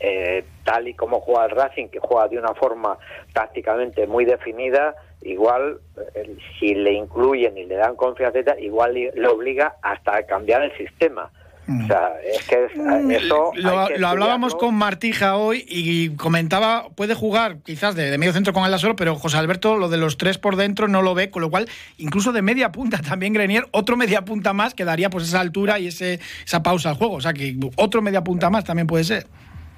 eh, 0.00 0.44
tal 0.64 0.88
y 0.88 0.94
como 0.94 1.20
juega 1.20 1.44
el 1.44 1.52
Racing, 1.52 1.86
que 1.86 2.00
juega 2.00 2.26
de 2.26 2.36
una 2.36 2.52
forma 2.52 2.98
tácticamente 3.32 4.08
muy 4.08 4.24
definida, 4.24 4.96
igual 5.20 5.78
eh, 6.16 6.36
si 6.58 6.74
le 6.74 6.94
incluyen 6.94 7.56
y 7.56 7.66
le 7.66 7.76
dan 7.76 7.94
confianza, 7.94 8.58
igual 8.58 8.94
le 8.94 9.28
obliga 9.28 9.76
hasta 9.82 10.16
a 10.16 10.26
cambiar 10.26 10.62
el 10.62 10.76
sistema. 10.76 11.30
O 11.68 11.86
sea, 11.86 12.14
es 12.24 12.44
que 12.48 12.68
mm, 12.74 13.10
eso 13.12 13.52
lo, 13.54 14.08
hablábamos 14.08 14.56
con 14.56 14.74
Martija 14.74 15.36
hoy 15.36 15.64
y 15.68 16.16
comentaba, 16.16 16.88
puede 16.96 17.14
jugar 17.14 17.58
quizás 17.64 17.94
de, 17.94 18.18
medio 18.18 18.32
centro 18.32 18.52
con 18.52 18.78
solo, 18.80 18.96
pero 18.96 19.14
José 19.14 19.36
Alberto 19.36 19.76
lo 19.76 19.88
de 19.88 19.96
los 19.96 20.18
tres 20.18 20.38
por 20.38 20.56
dentro 20.56 20.88
no 20.88 21.02
lo 21.02 21.14
ve, 21.14 21.30
con 21.30 21.40
lo 21.40 21.50
cual 21.50 21.68
incluso 21.98 22.32
de 22.32 22.42
media 22.42 22.72
punta 22.72 22.98
también 23.08 23.32
Grenier, 23.32 23.66
otro 23.70 23.96
media 23.96 24.22
punta 24.24 24.52
más 24.52 24.74
que 24.74 24.84
daría 24.84 25.08
pues 25.08 25.24
esa 25.24 25.40
altura 25.40 25.78
y 25.78 25.88
ese, 25.88 26.18
esa 26.44 26.64
pausa 26.64 26.90
al 26.90 26.96
juego. 26.96 27.14
O 27.14 27.20
sea 27.20 27.32
que 27.32 27.54
otro 27.76 28.02
media 28.02 28.24
punta 28.24 28.50
más 28.50 28.64
también 28.64 28.88
puede 28.88 29.04
ser. 29.04 29.26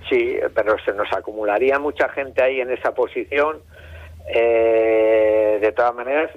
Sí, 0.09 0.37
pero 0.55 0.76
se 0.85 0.93
nos 0.93 1.12
acumularía 1.12 1.79
mucha 1.79 2.09
gente 2.11 2.43
ahí 2.43 2.61
en 2.61 2.71
esa 2.71 2.95
posición. 2.95 3.59
Eh, 4.35 5.59
de 5.61 5.73
todas 5.73 5.95
maneras, 5.95 6.31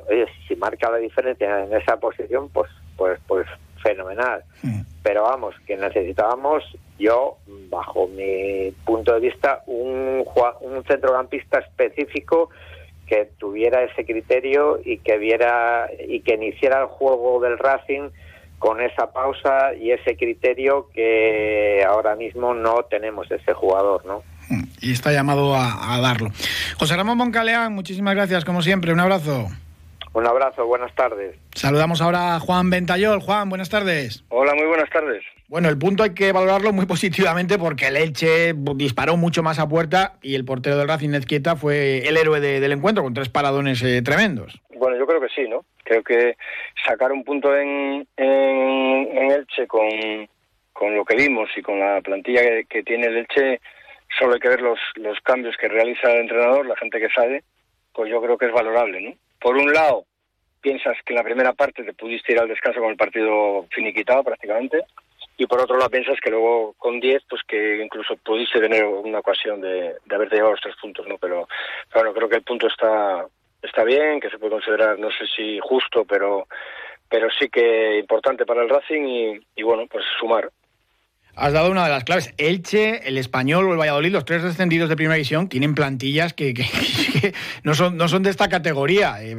si 0.48 0.56
marca 0.58 0.92
la 0.92 0.98
diferencia 0.98 1.64
en 1.64 1.74
esa 1.74 1.98
posición, 1.98 2.50
pues, 2.50 2.70
pues, 2.98 3.18
pues 3.28 3.48
fenomenal. 3.88 4.44
Mm. 4.64 4.82
Pero 5.04 5.24
vamos, 5.24 5.56
que 5.66 5.78
necesitábamos, 5.78 6.64
yo, 7.00 7.38
bajo 7.70 8.08
mi 8.08 8.72
punto 8.86 9.14
de 9.14 9.22
vista, 9.22 9.62
un, 9.68 10.24
un 10.62 10.84
centrocampista 10.84 11.60
específico 11.60 12.50
que 13.06 13.30
tuviera 13.38 13.84
ese 13.84 14.06
criterio 14.06 14.80
y 14.84 14.98
que 14.98 15.18
viera 15.18 15.90
y 16.08 16.20
que 16.20 16.34
iniciara 16.34 16.82
el 16.82 16.88
juego 16.88 17.40
del 17.40 17.58
Racing 17.58 18.10
con 18.60 18.82
esa 18.82 19.14
pausa 19.14 19.74
y 19.80 19.92
ese 19.92 20.18
criterio 20.18 20.90
que 20.94 21.86
ahora 21.88 22.16
mismo 22.16 22.54
no 22.54 22.84
tenemos 22.90 23.32
ese 23.32 23.54
jugador, 23.54 24.06
¿no? 24.06 24.24
Mm, 24.50 24.64
y 24.82 24.92
está 24.92 25.14
llamado 25.14 25.56
a, 25.56 25.96
a 25.96 26.02
darlo. 26.02 26.32
José 26.78 26.98
Ramón 26.98 27.18
Moncaleán, 27.18 27.74
muchísimas 27.74 28.16
gracias, 28.16 28.44
como 28.44 28.62
siempre, 28.62 28.92
un 28.92 29.00
abrazo. 29.00 29.48
Un 30.18 30.26
abrazo, 30.26 30.66
buenas 30.66 30.96
tardes. 30.96 31.36
Saludamos 31.54 32.02
ahora 32.02 32.36
a 32.36 32.40
Juan 32.40 32.72
Ventayol. 32.72 33.20
Juan, 33.20 33.50
buenas 33.50 33.70
tardes. 33.70 34.24
Hola, 34.30 34.56
muy 34.56 34.66
buenas 34.66 34.90
tardes. 34.90 35.24
Bueno, 35.48 35.70
el 35.70 35.78
punto 35.78 36.02
hay 36.02 36.16
que 36.16 36.32
valorarlo 36.32 36.74
muy 36.74 36.86
positivamente 36.88 37.60
porque 37.60 37.90
el 37.90 37.98
Elche 37.98 38.56
disparó 38.56 39.16
mucho 39.16 39.44
más 39.44 39.60
a 39.60 39.70
puerta 39.70 40.14
y 40.24 40.34
el 40.34 40.44
portero 40.44 40.76
del 40.76 40.88
Racing 40.88 41.10
Nezquieta 41.10 41.56
fue 41.56 42.00
el 42.00 42.18
héroe 42.18 42.40
del 42.40 42.72
encuentro 42.72 43.04
con 43.04 43.14
tres 43.14 43.30
paradones 43.30 43.84
eh, 43.84 44.02
tremendos. 44.02 44.60
Bueno, 44.76 44.98
yo 44.98 45.06
creo 45.06 45.22
que 45.22 45.30
sí, 45.30 45.48
¿no? 45.48 45.66
Creo 45.84 46.02
que 46.02 46.36
sacar 46.84 47.12
un 47.12 47.24
punto 47.24 47.56
en, 47.56 48.08
en, 48.18 49.32
Elche 49.32 49.68
con, 49.68 49.88
con, 50.74 50.96
lo 50.96 51.06
que 51.06 51.16
vimos 51.16 51.48
y 51.56 51.62
con 51.62 51.80
la 51.80 52.02
plantilla 52.02 52.42
que, 52.42 52.66
que, 52.68 52.82
tiene 52.82 53.06
el 53.06 53.18
Elche, 53.18 53.62
solo 54.18 54.34
hay 54.34 54.40
que 54.40 54.50
ver 54.50 54.62
los, 54.62 54.80
los 54.96 55.20
cambios 55.22 55.56
que 55.58 55.68
realiza 55.68 56.12
el 56.12 56.22
entrenador, 56.22 56.66
la 56.66 56.76
gente 56.76 57.00
que 57.00 57.10
sale, 57.10 57.44
pues 57.94 58.10
yo 58.10 58.20
creo 58.20 58.36
que 58.40 58.48
es 58.48 58.52
valorable, 58.52 59.00
¿no? 59.00 59.14
Por 59.40 59.58
un 59.58 59.72
lado, 59.74 60.06
piensas 60.62 60.98
que 61.06 61.14
en 61.14 61.18
la 61.18 61.24
primera 61.24 61.54
parte 61.54 61.84
te 61.84 61.94
pudiste 61.94 62.34
ir 62.34 62.40
al 62.40 62.48
descanso 62.48 62.80
con 62.80 62.90
el 62.90 62.98
partido 62.98 63.66
finiquitado 63.72 64.24
prácticamente, 64.24 64.84
y 65.38 65.46
por 65.46 65.62
otro 65.62 65.78
lado 65.78 65.92
piensas 65.92 66.20
que 66.20 66.32
luego 66.32 66.74
con 66.78 67.00
10, 67.00 67.24
pues 67.30 67.44
que 67.48 67.84
incluso 67.84 68.18
pudiste 68.18 68.60
tener 68.60 68.84
una 68.86 69.20
ocasión 69.20 69.62
de, 69.62 69.96
de 70.04 70.16
haberte 70.16 70.36
llevado 70.36 70.54
los 70.54 70.62
tres 70.62 70.76
puntos, 70.82 71.08
¿no? 71.08 71.18
Pero, 71.20 71.48
bueno, 71.94 72.14
creo 72.14 72.28
que 72.28 72.38
el 72.38 72.44
punto 72.44 72.68
está, 72.68 73.26
está 73.62 73.84
bien, 73.84 74.20
que 74.20 74.30
se 74.30 74.40
puede 74.40 74.54
considerar, 74.54 74.98
no 74.98 75.12
sé 75.12 75.28
si 75.36 75.60
justo, 75.60 76.06
pero, 76.06 76.48
pero 77.08 77.30
sí 77.30 77.50
que 77.50 78.00
importante 78.00 78.46
para 78.48 78.64
el 78.64 78.70
Racing 78.70 79.04
y, 79.06 79.40
y 79.56 79.64
bueno, 79.64 79.86
pues 79.88 80.04
sumar 80.20 80.50
has 81.38 81.54
dado 81.54 81.70
una 81.72 81.84
de 81.86 81.92
las 81.92 82.04
claves. 82.04 82.34
Elche, 82.38 83.08
el 83.08 83.18
Español 83.18 83.66
o 83.66 83.72
el 83.72 83.80
Valladolid, 83.80 84.12
los 84.12 84.26
tres 84.26 84.44
descendidos 84.44 84.90
de 84.90 84.96
primera 84.96 85.16
división, 85.16 85.48
tienen 85.48 85.76
plantillas 85.76 86.34
que, 86.36 86.54
no, 87.64 87.74
son, 87.74 87.96
no 87.96 88.08
son 88.08 88.24
de 88.24 88.32
esta 88.32 88.50
categoría. 88.50 89.22
Eh, 89.22 89.36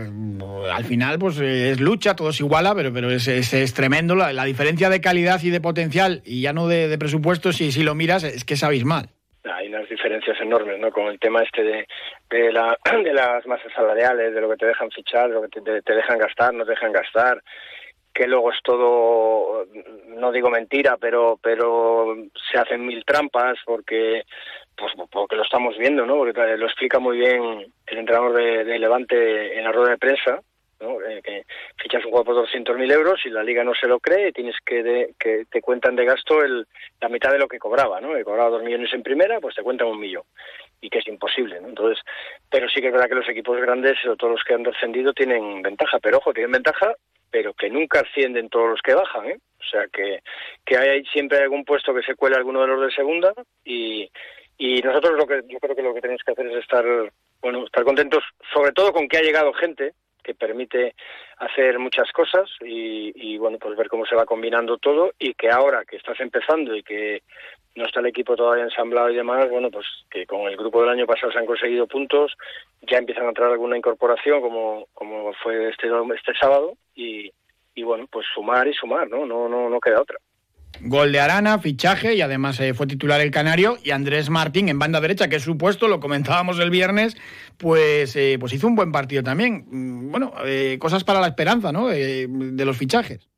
al 0.72 0.84
final, 0.84 1.18
pues 1.18 1.40
eh, 1.40 1.70
es 1.70 1.80
lucha, 1.80 2.14
todo 2.14 2.32
se 2.32 2.44
iguala, 2.44 2.74
pero, 2.74 2.92
pero 2.92 3.10
es, 3.10 3.26
es, 3.26 3.74
tremendo. 3.74 4.14
La, 4.14 4.44
diferencia 4.44 4.88
de 4.88 5.00
calidad 5.00 5.42
y 5.42 5.50
de 5.50 5.60
potencial, 5.60 6.22
y 6.24 6.42
ya 6.42 6.52
no 6.52 6.68
de, 6.68 6.96
presupuesto, 6.98 7.52
si, 7.52 7.72
si 7.72 7.82
lo 7.82 7.94
miras, 7.94 8.24
es 8.24 8.44
que 8.44 8.54
es 8.54 8.62
abismal. 8.62 9.08
Hay 9.44 9.68
unas 9.68 9.88
diferencias 9.88 10.36
enormes, 10.40 10.78
¿no? 10.78 10.90
Con 10.90 11.06
el 11.08 11.18
tema 11.18 11.42
este 11.42 11.62
de, 11.62 11.86
de, 12.30 12.52
la, 12.52 12.78
de 13.04 13.12
las 13.12 13.44
masas 13.46 13.72
salariales, 13.74 14.34
de 14.34 14.40
lo 14.40 14.48
que 14.50 14.56
te 14.56 14.66
dejan 14.66 14.90
fichar, 14.90 15.28
de 15.28 15.34
lo 15.34 15.42
que 15.42 15.60
te, 15.60 15.82
te 15.82 15.94
dejan 15.94 16.18
gastar, 16.18 16.54
no 16.54 16.64
te 16.64 16.70
dejan 16.70 16.92
gastar 16.92 17.42
que 18.18 18.26
luego 18.26 18.50
es 18.50 18.58
todo, 18.64 19.64
no 20.08 20.32
digo 20.32 20.50
mentira, 20.50 20.96
pero, 20.96 21.38
pero 21.40 22.16
se 22.50 22.58
hacen 22.58 22.84
mil 22.84 23.04
trampas 23.04 23.56
porque, 23.64 24.24
pues 24.76 24.92
porque 25.08 25.36
lo 25.36 25.44
estamos 25.44 25.78
viendo, 25.78 26.04
¿no? 26.04 26.16
Porque 26.16 26.56
lo 26.56 26.66
explica 26.66 26.98
muy 26.98 27.18
bien 27.18 27.72
el 27.86 27.98
entrenador 27.98 28.32
de, 28.32 28.76
Levante 28.76 29.56
en 29.56 29.62
la 29.62 29.70
rueda 29.70 29.90
de 29.90 29.98
prensa. 29.98 30.40
Eh, 30.80 31.20
que 31.24 31.44
fichas 31.76 32.04
un 32.04 32.12
juego 32.12 32.24
por 32.24 32.48
200.000 32.48 32.92
euros 32.92 33.20
y 33.24 33.30
la 33.30 33.42
liga 33.42 33.64
no 33.64 33.74
se 33.74 33.88
lo 33.88 33.98
cree 33.98 34.28
y 34.28 34.32
tienes 34.32 34.54
que, 34.64 35.10
que 35.18 35.44
te 35.50 35.60
cuentan 35.60 35.96
de 35.96 36.04
gasto 36.04 36.40
el, 36.40 36.68
la 37.00 37.08
mitad 37.08 37.32
de 37.32 37.38
lo 37.38 37.48
que 37.48 37.58
cobraba, 37.58 38.00
¿no? 38.00 38.14
Que 38.14 38.22
cobraba 38.22 38.50
dos 38.50 38.62
millones 38.62 38.92
en 38.92 39.02
primera, 39.02 39.40
pues 39.40 39.56
te 39.56 39.62
cuentan 39.62 39.88
un 39.88 39.98
millón 39.98 40.22
y 40.80 40.88
que 40.88 40.98
es 40.98 41.08
imposible, 41.08 41.60
¿no? 41.60 41.68
Entonces, 41.68 42.02
pero 42.48 42.68
sí 42.68 42.80
que 42.80 42.88
es 42.88 42.92
verdad 42.92 43.08
que 43.08 43.16
los 43.16 43.28
equipos 43.28 43.60
grandes, 43.60 43.96
o 44.06 44.14
todos 44.14 44.34
los 44.34 44.44
que 44.44 44.54
han 44.54 44.62
descendido, 44.62 45.12
tienen 45.12 45.62
ventaja, 45.62 45.98
pero 46.00 46.18
ojo, 46.18 46.32
tienen 46.32 46.52
ventaja 46.52 46.94
pero 47.30 47.54
que 47.54 47.70
nunca 47.70 48.00
ascienden 48.00 48.48
todos 48.48 48.70
los 48.70 48.80
que 48.82 48.94
bajan, 48.94 49.26
¿eh? 49.26 49.38
O 49.60 49.64
sea, 49.70 49.86
que, 49.92 50.20
que 50.64 50.76
hay 50.76 51.04
siempre 51.06 51.38
algún 51.38 51.64
puesto 51.64 51.92
que 51.94 52.02
se 52.02 52.14
cuele 52.14 52.36
alguno 52.36 52.60
de 52.62 52.68
los 52.68 52.86
de 52.86 52.92
segunda 52.92 53.32
y, 53.64 54.08
y 54.56 54.80
nosotros 54.82 55.16
lo 55.16 55.26
que 55.26 55.42
yo 55.48 55.58
creo 55.58 55.76
que 55.76 55.82
lo 55.82 55.94
que 55.94 56.00
tenemos 56.00 56.22
que 56.24 56.32
hacer 56.32 56.46
es 56.46 56.56
estar 56.56 56.84
bueno 57.40 57.64
estar 57.64 57.84
contentos 57.84 58.24
sobre 58.52 58.72
todo 58.72 58.92
con 58.92 59.08
que 59.08 59.18
ha 59.18 59.22
llegado 59.22 59.52
gente 59.52 59.92
que 60.22 60.34
permite 60.34 60.94
hacer 61.38 61.78
muchas 61.78 62.10
cosas 62.12 62.50
y, 62.60 63.12
y, 63.14 63.38
bueno 63.38 63.58
pues 63.58 63.76
ver 63.76 63.88
cómo 63.88 64.04
se 64.04 64.16
va 64.16 64.26
combinando 64.26 64.76
todo 64.76 65.12
y 65.18 65.34
que 65.34 65.48
ahora 65.48 65.84
que 65.84 65.96
estás 65.96 66.18
empezando 66.20 66.74
y 66.74 66.82
que 66.82 67.22
no 67.74 67.86
está 67.86 68.00
el 68.00 68.06
equipo 68.06 68.36
todavía 68.36 68.64
ensamblado 68.64 69.10
y 69.10 69.16
demás 69.16 69.48
bueno 69.50 69.70
pues 69.70 69.86
que 70.10 70.26
con 70.26 70.42
el 70.42 70.56
grupo 70.56 70.80
del 70.80 70.90
año 70.90 71.06
pasado 71.06 71.32
se 71.32 71.38
han 71.38 71.46
conseguido 71.46 71.86
puntos 71.86 72.34
ya 72.82 72.98
empiezan 72.98 73.26
a 73.26 73.28
entrar 73.28 73.50
alguna 73.50 73.76
incorporación 73.76 74.40
como 74.40 74.86
como 74.94 75.32
fue 75.34 75.70
este 75.70 75.88
este 76.16 76.32
sábado 76.40 76.74
y, 76.94 77.30
y 77.74 77.82
bueno 77.82 78.06
pues 78.10 78.26
sumar 78.34 78.66
y 78.66 78.74
sumar 78.74 79.08
no 79.08 79.26
no 79.26 79.48
no 79.48 79.68
no 79.68 79.80
queda 79.80 80.00
otra 80.00 80.18
Gol 80.80 81.10
de 81.10 81.18
Arana, 81.18 81.58
fichaje 81.58 82.14
y 82.14 82.20
además 82.20 82.60
eh, 82.60 82.72
fue 82.72 82.86
titular 82.86 83.20
el 83.20 83.32
Canario 83.32 83.76
y 83.82 83.90
Andrés 83.90 84.30
Martín 84.30 84.68
en 84.68 84.78
banda 84.78 85.00
derecha, 85.00 85.28
que 85.28 85.36
es 85.36 85.42
su 85.42 85.58
puesto, 85.58 85.88
lo 85.88 85.98
comentábamos 85.98 86.60
el 86.60 86.70
viernes, 86.70 87.16
pues, 87.58 88.14
eh, 88.14 88.36
pues 88.38 88.52
hizo 88.52 88.68
un 88.68 88.76
buen 88.76 88.92
partido 88.92 89.24
también. 89.24 89.64
Mm, 89.68 90.10
bueno, 90.12 90.32
eh, 90.44 90.78
cosas 90.78 91.02
para 91.02 91.20
la 91.20 91.26
esperanza, 91.26 91.72
¿no? 91.72 91.88
de 91.88 92.64
los 92.64 92.76
fichajes. 92.76 93.28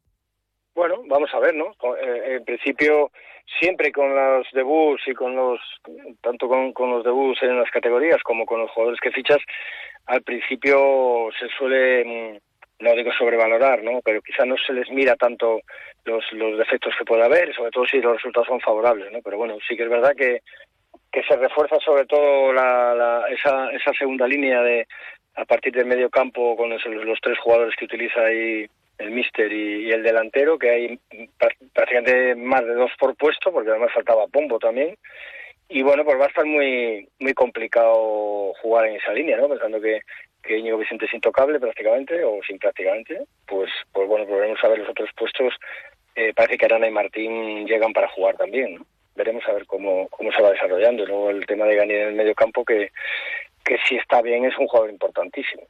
Bueno, 0.75 1.03
vamos 1.07 1.31
a 1.33 1.39
ver, 1.39 1.55
¿no? 1.55 1.75
en 2.03 2.45
principio, 2.45 3.11
siempre 3.59 3.92
con 3.92 4.14
los 4.14 4.47
debuts 4.52 5.09
y 5.09 5.14
con 5.14 5.35
los, 5.35 5.61
tanto 6.21 6.49
con, 6.49 6.73
con 6.73 6.90
los 6.90 7.04
debuts 7.04 7.42
en 7.42 7.59
las 7.59 7.71
categorías 7.71 8.23
como 8.23 8.47
con 8.47 8.61
los 8.61 8.71
jugadores 8.71 9.00
que 9.00 9.11
fichas, 9.11 9.38
al 10.07 10.23
principio 10.23 11.28
se 11.38 11.49
suele 11.49 12.04
mm, 12.04 12.38
no 12.80 12.95
digo 12.95 13.12
sobrevalorar, 13.12 13.83
¿no? 13.83 14.00
Pero 14.02 14.23
quizá 14.23 14.45
no 14.45 14.57
se 14.57 14.73
les 14.73 14.90
mira 14.90 15.14
tanto 15.16 15.61
los, 16.04 16.25
los 16.33 16.59
defectos 16.59 16.95
que 16.99 17.04
pueda 17.04 17.26
haber, 17.26 17.54
sobre 17.54 17.71
todo 17.71 17.87
si 17.87 18.00
los 18.00 18.16
resultados 18.16 18.49
son 18.49 18.61
favorables, 18.61 19.12
¿no? 19.12 19.21
Pero 19.23 19.37
bueno, 19.37 19.59
sí 19.66 19.76
que 19.76 19.85
es 19.85 19.90
verdad 19.90 20.14
que, 20.16 20.40
que 21.12 21.23
se 21.25 21.37
refuerza 21.37 21.78
sobre 21.80 22.07
todo 22.07 22.52
la, 22.52 22.95
la, 22.95 23.25
esa, 23.28 23.71
esa 23.73 23.92
segunda 23.92 24.26
línea 24.26 24.62
de 24.62 24.87
a 25.37 25.45
partir 25.45 25.73
del 25.73 25.87
medio 25.87 26.11
campo 26.11 26.57
con 26.57 26.71
los, 26.71 26.85
los 26.87 27.21
tres 27.21 27.38
jugadores 27.38 27.76
que 27.76 27.85
utiliza 27.85 28.21
ahí 28.21 28.66
el 29.00 29.11
míster 29.11 29.50
y, 29.52 29.90
el 29.90 30.02
delantero, 30.02 30.59
que 30.59 30.71
hay 30.71 31.00
prácticamente 31.73 32.35
más 32.35 32.64
de 32.64 32.75
dos 32.75 32.90
por 32.99 33.16
puesto, 33.16 33.50
porque 33.50 33.71
además 33.71 33.92
faltaba 33.95 34.26
Pombo 34.28 34.59
también. 34.59 34.97
Y 35.69 35.83
bueno, 35.83 36.04
pues 36.04 36.19
va 36.19 36.25
a 36.25 36.28
estar 36.28 36.45
muy 36.45 37.09
muy 37.19 37.33
complicado 37.33 38.52
jugar 38.61 38.87
en 38.87 38.97
esa 38.97 39.12
línea, 39.12 39.37
¿no? 39.37 39.49
Pensando 39.49 39.80
que, 39.80 40.00
que 40.42 40.59
Íñigo 40.59 40.78
Vicente 40.78 41.07
es 41.07 41.14
intocable 41.14 41.59
prácticamente 41.61 42.23
o 42.25 42.40
sin 42.47 42.59
prácticamente, 42.59 43.25
pues, 43.47 43.71
pues 43.92 44.09
bueno, 44.09 44.26
volveremos 44.26 44.62
a 44.62 44.69
ver 44.69 44.80
los 44.80 44.90
otros 44.90 45.11
puestos. 45.16 45.54
Eh, 46.14 46.33
parece 46.35 46.59
que 46.59 46.66
Arana 46.66 46.88
y 46.88 46.90
Martín 46.90 47.66
llegan 47.66 47.92
para 47.92 48.09
jugar 48.09 48.37
también. 48.37 48.83
Veremos 49.14 49.47
a 49.49 49.52
ver 49.52 49.66
cómo, 49.66 50.09
cómo 50.09 50.33
se 50.33 50.42
va 50.42 50.50
desarrollando. 50.50 51.07
luego 51.07 51.30
el 51.30 51.47
tema 51.47 51.66
de 51.66 51.76
Gani 51.76 51.95
en 51.95 52.09
el 52.09 52.14
medio 52.14 52.35
campo, 52.35 52.64
que, 52.64 52.90
que 53.64 53.78
si 53.87 53.97
está 53.97 54.21
bien 54.23 54.45
es 54.45 54.59
un 54.59 54.66
jugador 54.66 54.90
importantísimo. 54.90 55.62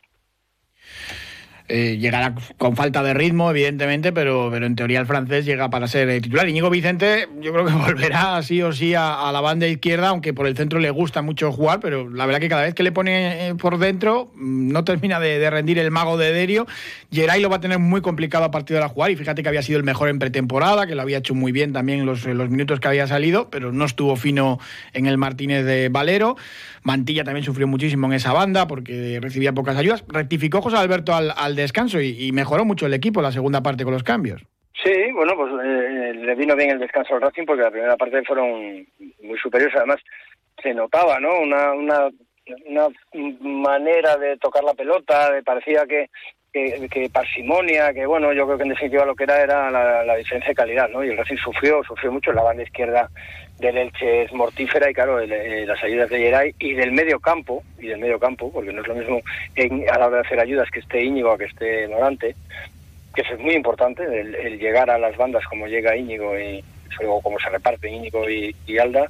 Eh, 1.72 1.98
llegará 1.98 2.34
con 2.58 2.74
falta 2.74 3.00
de 3.04 3.14
ritmo, 3.14 3.48
evidentemente, 3.48 4.12
pero, 4.12 4.48
pero 4.50 4.66
en 4.66 4.74
teoría 4.74 4.98
el 4.98 5.06
francés 5.06 5.44
llega 5.44 5.70
para 5.70 5.86
ser 5.86 6.08
eh, 6.08 6.20
titular. 6.20 6.48
Íñigo 6.48 6.68
Vicente, 6.68 7.28
yo 7.40 7.52
creo 7.52 7.64
que 7.64 7.72
volverá 7.86 8.42
sí 8.42 8.60
o 8.60 8.72
sí 8.72 8.94
a, 8.96 9.30
la 9.32 9.40
banda 9.40 9.68
izquierda, 9.68 10.08
aunque 10.08 10.34
por 10.34 10.48
el 10.48 10.56
centro 10.56 10.80
le 10.80 10.90
gusta 10.90 11.22
mucho 11.22 11.52
jugar, 11.52 11.78
pero 11.78 12.10
la 12.10 12.26
verdad 12.26 12.40
que 12.40 12.48
cada 12.48 12.62
vez 12.62 12.74
que 12.74 12.82
le 12.82 12.90
pone 12.90 13.50
eh, 13.50 13.54
por 13.54 13.78
dentro 13.78 14.32
mm, 14.34 14.72
no 14.72 14.82
termina 14.82 15.20
de, 15.20 15.48
rendir 15.48 15.78
el 15.78 15.92
mago 15.92 16.18
de 16.18 16.32
Derio. 16.32 16.66
Geray 17.12 17.40
lo 17.40 17.48
va 17.48 17.56
a 17.56 17.60
tener 17.60 17.78
muy 17.78 18.00
complicado 18.00 18.44
a 18.44 18.50
partir 18.50 18.74
de 18.74 18.80
la 18.80 18.88
jugar 18.88 19.12
y 19.12 19.16
fíjate 19.16 19.44
que 19.44 19.48
había 19.48 19.62
sido 19.62 19.78
el 19.78 19.84
mejor 19.84 20.08
en 20.08 20.18
pretemporada, 20.18 20.88
que 20.88 20.96
lo 20.96 21.02
había 21.02 21.18
hecho 21.18 21.36
muy 21.36 21.52
bien 21.52 21.72
también 21.72 22.04
los, 22.04 22.24
los 22.24 22.50
minutos 22.50 22.80
que 22.80 22.88
había 22.88 23.06
salido, 23.06 23.48
pero 23.48 23.70
no 23.70 23.84
estuvo 23.84 24.16
fino 24.16 24.58
en 24.92 25.06
el 25.06 25.18
Martínez 25.18 25.64
de 25.64 25.88
Valero. 25.88 26.36
Mantilla 26.82 27.24
también 27.24 27.44
sufrió 27.44 27.66
muchísimo 27.66 28.06
en 28.06 28.14
esa 28.14 28.32
banda 28.32 28.66
porque 28.66 29.18
recibía 29.20 29.52
pocas 29.52 29.76
ayudas. 29.76 30.02
Rectificó 30.08 30.62
José 30.62 30.76
Alberto 30.76 31.14
al, 31.14 31.32
al 31.36 31.54
descanso 31.60 32.00
y, 32.00 32.30
mejoró 32.32 32.64
mucho 32.64 32.86
el 32.86 32.94
equipo 32.94 33.22
la 33.22 33.32
segunda 33.32 33.62
parte 33.62 33.84
con 33.84 33.92
los 33.92 34.02
cambios. 34.02 34.42
Sí, 34.82 35.12
bueno, 35.12 35.34
pues 35.36 35.52
eh, 35.64 36.12
le 36.14 36.34
vino 36.34 36.56
bien 36.56 36.70
el 36.70 36.78
descanso 36.78 37.14
al 37.14 37.20
Racing 37.20 37.44
porque 37.44 37.62
la 37.62 37.70
primera 37.70 37.96
parte 37.96 38.22
fueron 38.24 38.86
muy 39.22 39.38
superiores. 39.40 39.76
Además, 39.76 40.00
se 40.62 40.72
notaba, 40.72 41.20
¿no? 41.20 41.38
Una, 41.38 41.72
una, 41.72 42.08
una 42.66 42.88
manera 43.40 44.16
de 44.16 44.36
tocar 44.38 44.64
la 44.64 44.74
pelota, 44.74 45.32
de 45.32 45.42
parecía 45.42 45.84
que, 45.86 46.08
que, 46.52 47.10
parsimonia, 47.12 47.92
que 47.92 48.06
bueno, 48.06 48.32
yo 48.32 48.46
creo 48.46 48.56
que 48.56 48.64
en 48.64 48.70
definitiva 48.70 49.04
lo 49.04 49.14
que 49.14 49.24
era 49.24 49.42
era 49.42 49.70
la, 49.70 50.16
diferencia 50.16 50.50
de 50.50 50.54
calidad, 50.54 50.88
¿no? 50.88 51.04
Y 51.04 51.10
el 51.10 51.16
Racing 51.16 51.36
sufrió, 51.36 51.82
sufrió 51.84 52.10
mucho, 52.12 52.32
la 52.32 52.42
banda 52.42 52.62
izquierda 52.62 53.08
del 53.60 53.76
Elche 53.78 54.22
es 54.22 54.32
mortífera 54.32 54.90
y 54.90 54.94
claro, 54.94 55.20
eh, 55.20 55.64
las 55.66 55.82
ayudas 55.82 56.08
de 56.10 56.18
Geray 56.18 56.54
y 56.58 56.72
del 56.74 56.92
medio 56.92 57.20
campo, 57.20 57.62
y 57.78 57.88
del 57.88 58.00
medio 58.00 58.18
campo, 58.18 58.50
porque 58.52 58.72
no 58.72 58.82
es 58.82 58.88
lo 58.88 58.94
mismo 58.94 59.20
a 59.92 59.98
la 59.98 60.06
hora 60.06 60.16
de 60.16 60.26
hacer 60.26 60.40
ayudas 60.40 60.70
que 60.70 60.80
esté 60.80 61.04
Íñigo 61.04 61.32
a 61.32 61.38
que 61.38 61.44
esté 61.44 61.88
Morante, 61.88 62.34
que 63.14 63.22
eso 63.22 63.34
es 63.34 63.40
muy 63.40 63.54
importante, 63.54 64.02
el, 64.04 64.58
llegar 64.58 64.90
a 64.90 64.98
las 64.98 65.16
bandas 65.16 65.44
como 65.46 65.66
llega 65.66 65.96
Íñigo 65.96 66.38
y 66.38 66.64
como 67.22 67.38
se 67.38 67.48
reparte 67.50 67.90
Íñigo 67.90 68.28
y 68.28 68.78
Alda, 68.78 69.08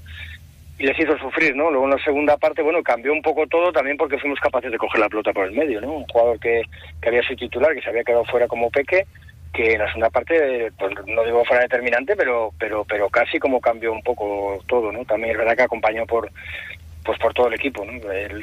y 0.81 0.87
les 0.87 0.99
hizo 0.99 1.17
sufrir, 1.19 1.55
¿no? 1.55 1.71
Luego 1.71 1.85
en 1.85 1.91
la 1.91 2.03
segunda 2.03 2.39
parte, 2.39 2.63
bueno, 2.63 2.83
cambió 2.83 3.13
un 3.13 3.21
poco 3.21 3.47
todo 3.47 3.71
también 3.71 3.99
porque 3.99 4.17
fuimos 4.17 4.41
capaces 4.41 4.73
de 4.73 4.79
coger 4.79 4.99
la 4.99 5.11
pelota 5.11 5.31
por 5.35 5.45
el 5.45 5.53
medio, 5.53 5.79
¿no? 5.79 5.93
Un 5.93 6.05
jugador 6.05 6.41
que, 6.41 6.63
que 7.03 7.09
había 7.09 7.23
sido 7.23 7.37
titular, 7.37 7.75
que 7.75 7.83
se 7.83 7.91
había 7.91 8.03
quedado 8.03 8.25
fuera 8.25 8.49
como 8.49 8.71
Peque, 8.71 9.07
que 9.53 9.73
en 9.73 9.79
la 9.81 9.87
segunda 9.87 10.11
parte, 10.11 10.71
pues 10.79 10.93
no 11.07 11.25
digo 11.25 11.45
fuera 11.45 11.63
determinante, 11.63 12.15
pero, 12.17 12.53
pero, 12.59 12.85
pero 12.85 13.09
casi 13.09 13.39
como 13.39 13.61
cambió 13.61 13.93
un 13.93 14.03
poco 14.03 14.63
todo, 14.67 14.93
¿no? 14.93 15.05
También 15.05 15.33
es 15.33 15.39
verdad 15.39 15.57
que 15.57 15.63
acompañó 15.63 16.07
por, 16.07 16.31
pues 17.05 17.19
por 17.19 17.35
todo 17.35 17.49
el 17.49 17.55
equipo, 17.55 17.85
¿no? 17.85 17.93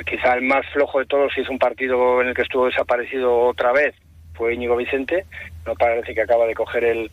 quizá 0.06 0.34
el 0.34 0.42
más 0.42 0.66
flojo 0.74 1.00
de 1.00 1.06
todos, 1.06 1.34
si 1.34 1.42
es 1.42 1.50
un 1.50 1.60
partido 1.60 2.22
en 2.22 2.30
el 2.30 2.34
que 2.34 2.42
estuvo 2.42 2.66
desaparecido 2.66 3.40
otra 3.40 3.72
vez, 3.72 3.96
fue 4.34 4.54
Íñigo 4.54 4.76
Vicente, 4.76 5.26
no 5.66 5.76
parece 5.76 6.14
que 6.14 6.22
acaba 6.22 6.46
de 6.46 6.54
coger 6.54 6.84
el, 6.84 7.12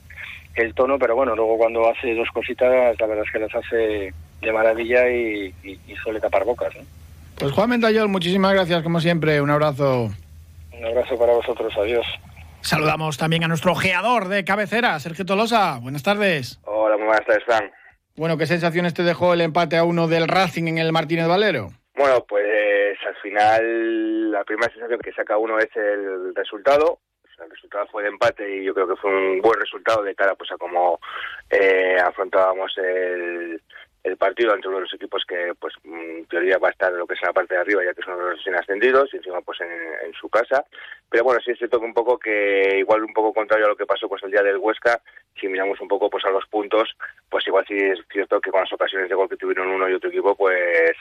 el 0.57 0.75
tono, 0.75 0.99
pero 0.99 1.15
bueno, 1.15 1.35
luego 1.37 1.57
cuando 1.57 1.89
hace 1.89 2.15
dos 2.15 2.29
cositas, 2.33 2.99
la 2.99 3.07
verdad 3.07 3.25
es 3.25 3.33
que 3.33 3.39
las 3.39 3.55
hace 3.55 4.13
de 4.41 4.53
maravilla 4.53 5.09
y, 5.11 5.55
suele 6.03 6.21
tapar 6.21 6.45
bocas. 6.45 6.75
¿no? 6.75 6.83
Pues 7.39 7.53
Juan 7.53 7.71
Mendayol, 7.71 8.09
muchísimas 8.09 8.53
gracias 8.53 8.83
como 8.83 9.01
siempre, 9.01 9.41
un 9.41 9.51
abrazo. 9.51 10.11
Un 10.73 10.85
abrazo 10.85 11.17
para 11.17 11.33
vosotros, 11.33 11.73
adiós. 11.79 12.07
Saludamos 12.65 13.19
también 13.19 13.45
a 13.45 13.49
nuestro 13.49 13.73
ojeador 13.73 14.29
de 14.29 14.43
cabecera, 14.43 14.99
Sergio 14.99 15.27
Tolosa. 15.27 15.79
Buenas 15.83 16.03
tardes. 16.03 16.59
Hola, 16.65 16.97
muy 16.97 17.05
buenas 17.05 17.27
tardes, 17.27 17.45
Fran. 17.45 17.71
Bueno, 18.17 18.39
¿qué 18.39 18.47
sensaciones 18.47 18.95
te 18.95 19.03
dejó 19.03 19.35
el 19.35 19.43
empate 19.43 19.77
a 19.77 19.85
uno 19.85 20.09
del 20.09 20.27
Racing 20.27 20.69
en 20.69 20.79
el 20.79 20.91
Martínez 20.91 21.29
Valero? 21.29 21.73
Bueno, 21.95 22.25
pues 22.27 22.97
al 23.07 23.17
final 23.17 24.31
la 24.33 24.45
primera 24.45 24.73
sensación 24.73 24.99
que 25.01 25.13
saca 25.13 25.37
uno 25.37 25.59
es 25.59 25.69
el 25.77 26.35
resultado. 26.35 27.01
el 27.39 27.51
resultado 27.51 27.87
fue 27.93 28.05
de 28.05 28.09
empate 28.09 28.57
y 28.57 28.65
yo 28.65 28.73
creo 28.73 28.89
que 28.89 28.97
fue 28.97 29.11
un 29.11 29.43
buen 29.43 29.61
resultado 29.61 30.03
de 30.03 30.15
cara 30.15 30.35
pues 30.35 30.51
a 30.51 30.57
cómo 30.57 30.99
eh, 31.51 31.99
afrontábamos 32.03 32.73
el, 32.79 33.61
el 34.05 34.19
partido 34.19 34.55
entre 34.55 34.69
uno 34.69 34.79
de 34.79 34.83
los 34.83 34.95
equipos 34.95 35.25
que, 35.27 35.55
pues, 35.59 35.73
en 35.83 36.27
teoría 36.27 36.59
va 36.59 36.69
a 36.69 36.73
estar 36.73 36.93
en 36.93 36.99
lo 36.99 37.07
que 37.07 37.15
es 37.15 37.23
la 37.23 37.33
parte 37.33 37.55
de 37.55 37.61
arriba, 37.61 37.83
ya 37.83 37.95
que 37.95 38.03
son 38.03 38.19
los 38.21 38.37
recién 38.37 38.55
ascendidos, 38.55 39.09
y 39.13 39.17
encima, 39.17 39.41
pues, 39.41 39.59
en, 39.63 40.13
su 40.13 40.29
casa. 40.29 40.65
Pero 41.09 41.25
bueno, 41.25 41.41
sí 41.43 41.51
es 41.51 41.59
cierto 41.59 41.81
que 41.81 41.87
un 41.87 41.95
poco 41.95 42.19
que, 42.19 42.77
igual 42.79 43.03
un 43.03 43.15
poco 43.15 43.33
contrario 43.33 43.67
a 43.67 43.71
lo 43.71 43.77
que 43.77 43.87
pasó, 43.87 44.07
pues, 44.07 44.23
el 44.23 44.31
día 44.31 44.43
del 44.43 44.59
Huesca, 44.59 45.01
si 45.41 45.49
miramos 45.49 45.81
un 45.81 45.89
poco, 45.89 46.11
pues, 46.11 46.25
a 46.27 46.31
los 46.31 46.47
puntos, 46.47 46.95
pues 47.31 47.47
igual 47.47 47.65
sí 47.67 47.77
es 47.77 47.99
cierto 48.13 48.41
que 48.41 48.51
con 48.51 48.61
las 48.61 48.73
ocasiones 48.73 49.09
de 49.09 49.15
gol 49.15 49.29
que 49.29 49.37
tuvieron 49.37 49.69
uno 49.69 49.89
y 49.89 49.95
otro 49.95 50.11
equipo, 50.11 50.37
pues, 50.37 50.93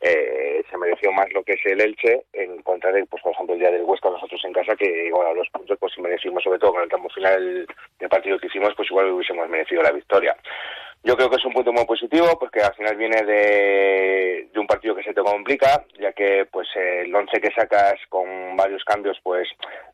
eh, 0.00 0.62
se 0.70 0.78
mereció 0.78 1.10
más 1.12 1.26
lo 1.34 1.42
que 1.42 1.54
es 1.54 1.66
el 1.66 1.80
Elche 1.80 2.24
en 2.32 2.62
contra 2.62 2.92
de, 2.92 3.04
pues, 3.06 3.22
por 3.22 3.32
ejemplo, 3.32 3.54
el 3.54 3.60
día 3.60 3.70
del 3.72 3.82
Huesca 3.82 4.10
nosotros 4.10 4.40
en 4.44 4.52
casa, 4.52 4.76
que 4.76 5.06
igual 5.06 5.26
a 5.26 5.34
los 5.34 5.48
puntos, 5.50 5.76
pues, 5.80 5.98
merecimos, 5.98 6.44
sobre 6.44 6.60
todo 6.60 6.72
con 6.72 6.82
el 6.82 6.88
campo 6.88 7.08
final 7.10 7.66
del 7.98 8.08
partido 8.08 8.38
que 8.38 8.46
hicimos, 8.46 8.74
pues, 8.76 8.88
igual 8.90 9.10
hubiésemos 9.10 9.48
merecido 9.48 9.82
la 9.82 9.90
victoria. 9.90 10.36
Yo 11.04 11.16
creo 11.16 11.28
que 11.28 11.36
es 11.36 11.44
un 11.44 11.52
punto 11.52 11.70
muy 11.70 11.84
positivo 11.84 12.38
porque 12.40 12.62
al 12.62 12.74
final 12.76 12.96
viene 12.96 13.22
de, 13.24 14.48
un 14.56 14.66
partido 14.66 14.94
que 14.94 15.02
se 15.02 15.12
te 15.12 15.20
complica, 15.20 15.84
ya 16.00 16.12
que 16.12 16.46
pues 16.50 16.66
el 16.74 17.14
once 17.14 17.38
que 17.42 17.52
sacas 17.52 17.96
con 18.08 18.56
varios 18.56 18.82
cambios 18.84 19.18
pues 19.22 19.46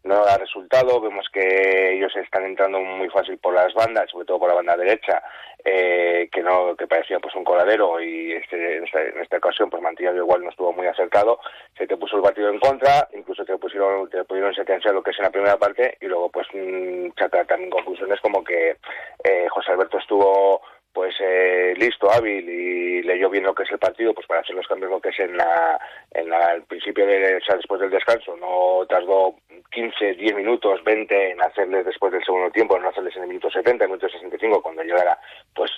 no 0.05 0.25
da 0.25 0.39
resultado. 0.39 1.01
Vemos 1.01 1.27
que 1.33 1.97
ellos 1.97 2.15
están 2.15 2.45
entrando 2.45 2.79
muy 2.79 3.09
fácil 3.09 3.39
por 3.39 3.53
las 3.53 3.75
bandas, 3.75 4.09
sobre 4.09 4.25
todo 4.25 4.39
por 4.39 4.51
la 4.51 4.55
banda 4.55 4.77
derecha, 4.77 5.21
eh, 5.65 6.29
que 6.31 6.45
no 6.45 6.77
que 6.77 6.87
parecía 6.87 7.19
pues 7.19 7.35
un 7.35 7.43
coladero 7.43 8.01
y 8.01 8.33
este, 8.35 8.77
en, 8.77 8.85
esta, 8.85 9.39
ocasión 9.39 9.69
pues 9.69 9.83
Mantilla 9.83 10.15
igual 10.15 10.45
no 10.45 10.51
estuvo 10.51 10.73
muy 10.73 10.87
acercado. 10.87 11.41
Se 11.77 11.89
te 11.89 11.97
puso 11.97 12.19
el 12.19 12.23
partido 12.23 12.51
en 12.51 12.61
contra, 12.61 13.09
incluso 13.15 13.45
te 13.45 13.59
pusieron 13.59 14.09
te 14.11 14.23
pudieron 14.23 14.55
sentenciar 14.55 14.95
lo 14.95 15.03
que 15.03 15.11
es 15.11 15.19
en 15.19 15.25
la 15.25 15.31
primera 15.31 15.57
parte 15.57 15.99
y 16.01 16.07
luego 16.07 16.31
pues 16.31 16.47
mm, 16.55 17.09
sacar 17.19 17.47
también 17.47 17.71
conclusiones 17.71 18.21
como 18.21 18.45
que 18.45 18.77
eh, 19.25 19.49
José 19.49 19.73
Alberto 19.73 19.99
estuvo 19.99 20.63
pues 20.93 21.15
eh, 21.21 21.75
listo, 21.77 22.11
hábil 22.11 22.49
y 22.49 23.03
leyó 23.03 23.31
bien 23.31 23.45
lo 23.45 23.55
que 23.55 23.63
es 23.63 23.71
el 23.71 23.79
partido, 23.79 24.13
pues 24.13 24.27
para 24.27 24.41
hacer 24.41 24.57
los 24.57 24.67
cambios 24.67 24.91
lo 24.91 25.01
que 25.01 25.11
es 25.11 25.19
en 25.21 25.37
la, 25.37 25.79
en 26.11 26.29
la, 26.29 26.39
al 26.47 26.63
principio 26.65 27.07
de, 27.07 27.37
o 27.37 27.57
después 27.57 27.81
del 27.81 27.91
descanso, 27.91 28.37
no 28.37 28.85
tardó 28.89 29.37
15, 29.71 30.15
10 30.15 30.35
minutos, 30.35 30.83
20 30.85 31.33
en 31.33 31.43
hacerles 31.43 31.87
después 31.87 32.13
del 32.13 32.25
segundo 32.25 32.51
tiempo, 32.51 32.79
no 32.79 32.89
hacerles 32.89 33.17
en 33.17 33.23
el 33.23 33.29
minuto 33.29 33.51
70, 33.51 33.85
en 33.85 33.91
el 33.91 33.97
minuto 33.97 34.09
65, 34.09 34.63
cuando 34.63 34.83
llegara, 34.83 35.19
pues 35.55 35.71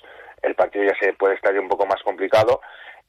el 0.42 0.54
partido 0.54 0.84
ya 0.84 0.94
se 0.98 1.12
puede 1.12 1.34
estar 1.34 1.56
un 1.58 1.68
poco 1.68 1.86
más 1.86 2.02
complicado. 2.02 2.60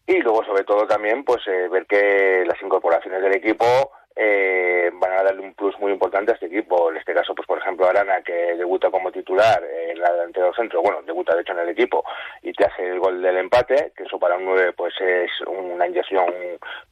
Y 0.05 0.19
luego 0.19 0.43
sobre 0.43 0.65
todo 0.65 0.85
también 0.85 1.23
pues 1.23 1.47
eh, 1.47 1.69
ver 1.69 1.85
que 1.85 2.43
las 2.45 2.61
incorporaciones 2.61 3.21
del 3.21 3.35
equipo 3.35 3.91
eh, 4.15 4.91
van 4.93 5.11
a 5.11 5.23
darle 5.23 5.41
un 5.41 5.53
plus 5.53 5.77
muy 5.79 5.91
importante 5.91 6.31
a 6.31 6.35
este 6.35 6.45
equipo. 6.45 6.91
En 6.91 6.97
este 6.97 7.13
caso, 7.13 7.33
pues 7.33 7.47
por 7.47 7.57
ejemplo, 7.57 7.87
Arana, 7.87 8.21
que 8.21 8.33
debuta 8.55 8.91
como 8.91 9.11
titular 9.11 9.63
en 9.63 9.99
la 9.99 10.11
delantera 10.11 10.47
del 10.47 10.55
centro, 10.55 10.81
bueno, 10.81 11.01
debuta 11.03 11.35
de 11.35 11.41
hecho 11.41 11.53
en 11.53 11.59
el 11.59 11.69
equipo 11.69 12.03
y 12.41 12.53
te 12.53 12.65
hace 12.65 12.87
el 12.87 12.99
gol 12.99 13.21
del 13.21 13.37
empate, 13.37 13.91
que 13.95 14.03
eso 14.03 14.19
para 14.19 14.37
un 14.37 14.45
9 14.45 14.73
pues 14.73 14.93
es 15.01 15.31
una 15.47 15.87
inyección 15.87 16.33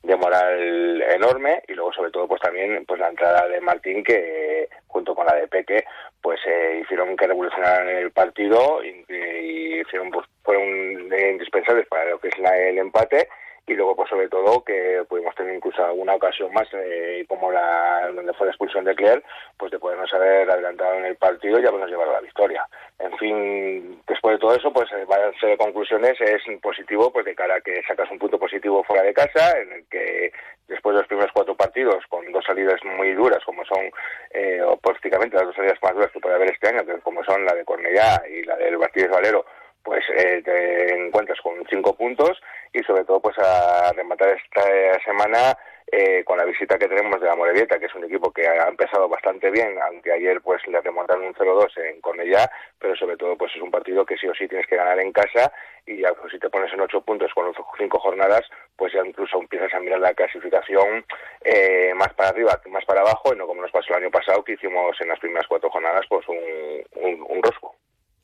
de 0.04 0.16
moral 0.16 1.02
enorme. 1.02 1.62
Y 1.68 1.74
luego 1.74 1.94
sobre 1.94 2.12
todo 2.12 2.28
pues 2.28 2.42
también 2.42 2.86
pues 2.86 3.00
la 3.00 3.10
entrada 3.10 3.48
de 3.48 3.62
Martín 3.62 4.04
que 4.04 4.70
junto 4.88 5.14
con 5.14 5.26
la 5.26 5.36
de 5.36 5.48
Peque 5.48 5.86
pues 6.22 6.40
eh, 6.46 6.82
hicieron 6.84 7.16
que 7.16 7.28
revolucionaran 7.28 7.88
el 7.88 8.12
partido 8.12 8.84
y, 8.84 9.82
hicieron 9.82 10.12
pues 10.12 10.28
fueron 10.44 10.64
indispensables 10.64 11.88
para 11.88 12.12
lo 12.12 12.20
que 12.20 12.30
es 12.30 12.36
el 12.38 12.78
empate 12.78 13.28
y 13.68 13.74
luego 13.74 13.96
pues 13.96 14.10
sobre 14.10 14.28
todo 14.28 14.64
que 14.64 15.04
pudimos 15.08 15.36
tener 15.36 15.56
incluso 15.56 15.84
alguna 15.84 16.16
ocasión 16.16 16.52
más 16.54 16.68
eh, 16.74 17.26
como 17.28 17.52
la 17.52 18.12
donde 18.14 18.34
fue 18.34 18.48
la 18.48 18.52
expulsión 18.52 18.84
de 18.84 18.96
Claire 18.96 19.24
pues 19.58 19.72
de 19.72 19.80
podernos 19.80 20.12
haber 20.14 20.50
adelantado 20.50 20.96
en 20.96 21.06
el 21.06 21.16
partido 21.16 21.60
y 21.60 21.66
habernos 21.66 21.90
llevado 21.90 22.12
a 22.12 22.16
la 22.16 22.22
victoria. 22.22 22.66
En 23.00 23.16
fin 23.18 24.02
después 24.08 24.36
de 24.36 24.40
todo 24.40 24.56
eso 24.56 24.74
pues 24.74 24.92
eh, 24.92 25.06
balance 25.08 25.46
de 25.46 25.58
conclusiones. 25.58 26.20
Es 26.20 26.42
positivo 26.62 27.12
pues 27.12 27.26
de 27.26 27.36
cara 27.36 27.56
a 27.56 27.62
que 27.62 27.82
sacas 27.88 28.10
un 28.12 28.20
punto 28.20 28.40
positivo 28.40 28.84
fuera 28.84 29.04
de 29.04 29.14
casa 29.14 29.58
en 29.60 29.72
el 29.74 29.86
que 29.88 30.32
después 30.68 30.96
de 30.96 31.02
los 31.02 31.08
primeros 31.08 31.32
cuatro 31.34 31.56
partidos 31.56 32.04
con 32.08 32.30
dos 32.32 32.44
salidas 32.46 32.80
muy 32.84 33.14
duras 33.14 33.44
como 33.46 33.64
son 33.66 33.92
eh, 34.32 34.62
o 34.62 34.78
prácticamente 34.78 35.36
las 35.36 35.46
dos 35.46 35.56
salidas 35.56 35.78
más 35.82 35.94
duras 35.94 36.12
que 36.12 36.20
puede 36.20 36.36
haber 36.36 36.52
este 36.52 36.70
año 36.70 36.86
que 36.86 37.00
como 37.02 37.24
son 37.24 37.46
la 37.46 37.54
de 37.54 37.66
Cornellá 37.66 38.24
y 38.28 38.44
la 38.44 38.56
del 38.56 38.78
Bastíes 38.78 39.10
Valero 39.10 39.46
pues 39.84 40.04
eh, 40.16 40.42
te 40.44 40.96
encuentras 40.96 41.40
con 41.42 41.54
cinco 41.70 41.96
puntos 41.96 42.42
y 42.74 42.80
sobre 42.84 43.04
todo 43.04 43.20
pues 43.20 43.38
a 43.40 43.92
rematar 43.94 44.30
esta 44.30 44.64
semana 45.04 45.58
eh, 45.94 46.24
con 46.24 46.38
la 46.38 46.46
visita 46.46 46.78
que 46.80 46.88
tenemos 46.88 47.20
de 47.20 47.28
la 47.28 47.36
Morevieta, 47.36 47.78
que 47.78 47.88
es 47.88 47.96
un 47.96 48.06
equipo 48.06 48.32
que 48.32 48.48
ha 48.48 48.70
empezado 48.70 49.10
bastante 49.10 49.52
bien, 49.52 49.78
aunque 49.86 50.14
ayer 50.14 50.40
pues 50.42 50.66
le 50.68 50.80
remontaron 50.80 51.26
un 51.26 51.34
0-2 51.34 51.68
en 51.84 52.00
Cornellá, 52.00 52.50
pero 52.80 52.96
sobre 52.96 53.18
todo 53.18 53.36
pues 53.36 53.52
es 53.56 53.62
un 53.62 53.72
partido 53.72 54.06
que 54.06 54.16
sí 54.16 54.26
o 54.28 54.34
sí 54.34 54.48
tienes 54.48 54.68
que 54.68 54.78
ganar 54.78 54.98
en 55.02 55.12
casa 55.12 55.52
y 55.86 56.02
pues, 56.02 56.32
si 56.32 56.40
te 56.40 56.50
pones 56.50 56.72
en 56.72 56.80
ocho 56.80 57.02
puntos 57.02 57.34
con 57.34 57.54
cinco 57.78 58.00
jornadas, 58.00 58.44
pues 58.78 58.94
ya 58.94 59.06
incluso 59.06 59.38
empiezas 59.38 59.74
a 59.74 59.82
mirar 59.82 60.00
la 60.00 60.14
clasificación 60.14 61.04
eh, 61.44 61.92
más 61.96 62.14
para 62.14 62.30
arriba 62.30 62.62
más 62.70 62.86
para 62.86 63.02
abajo 63.02 63.34
y 63.34 63.38
no 63.38 63.46
como 63.46 63.62
nos 63.62 63.72
pasó 63.72 63.90
el 63.90 64.04
año 64.04 64.12
pasado 64.12 64.46
que 64.46 64.54
hicimos 64.54 64.96
en 65.02 65.10
las 65.10 65.20
primeras 65.20 65.48
cuatro 65.48 65.70
jornadas 65.70 66.06
pues 66.08 66.26
un, 66.30 67.26
un 67.28 67.44
rosco. 67.44 67.76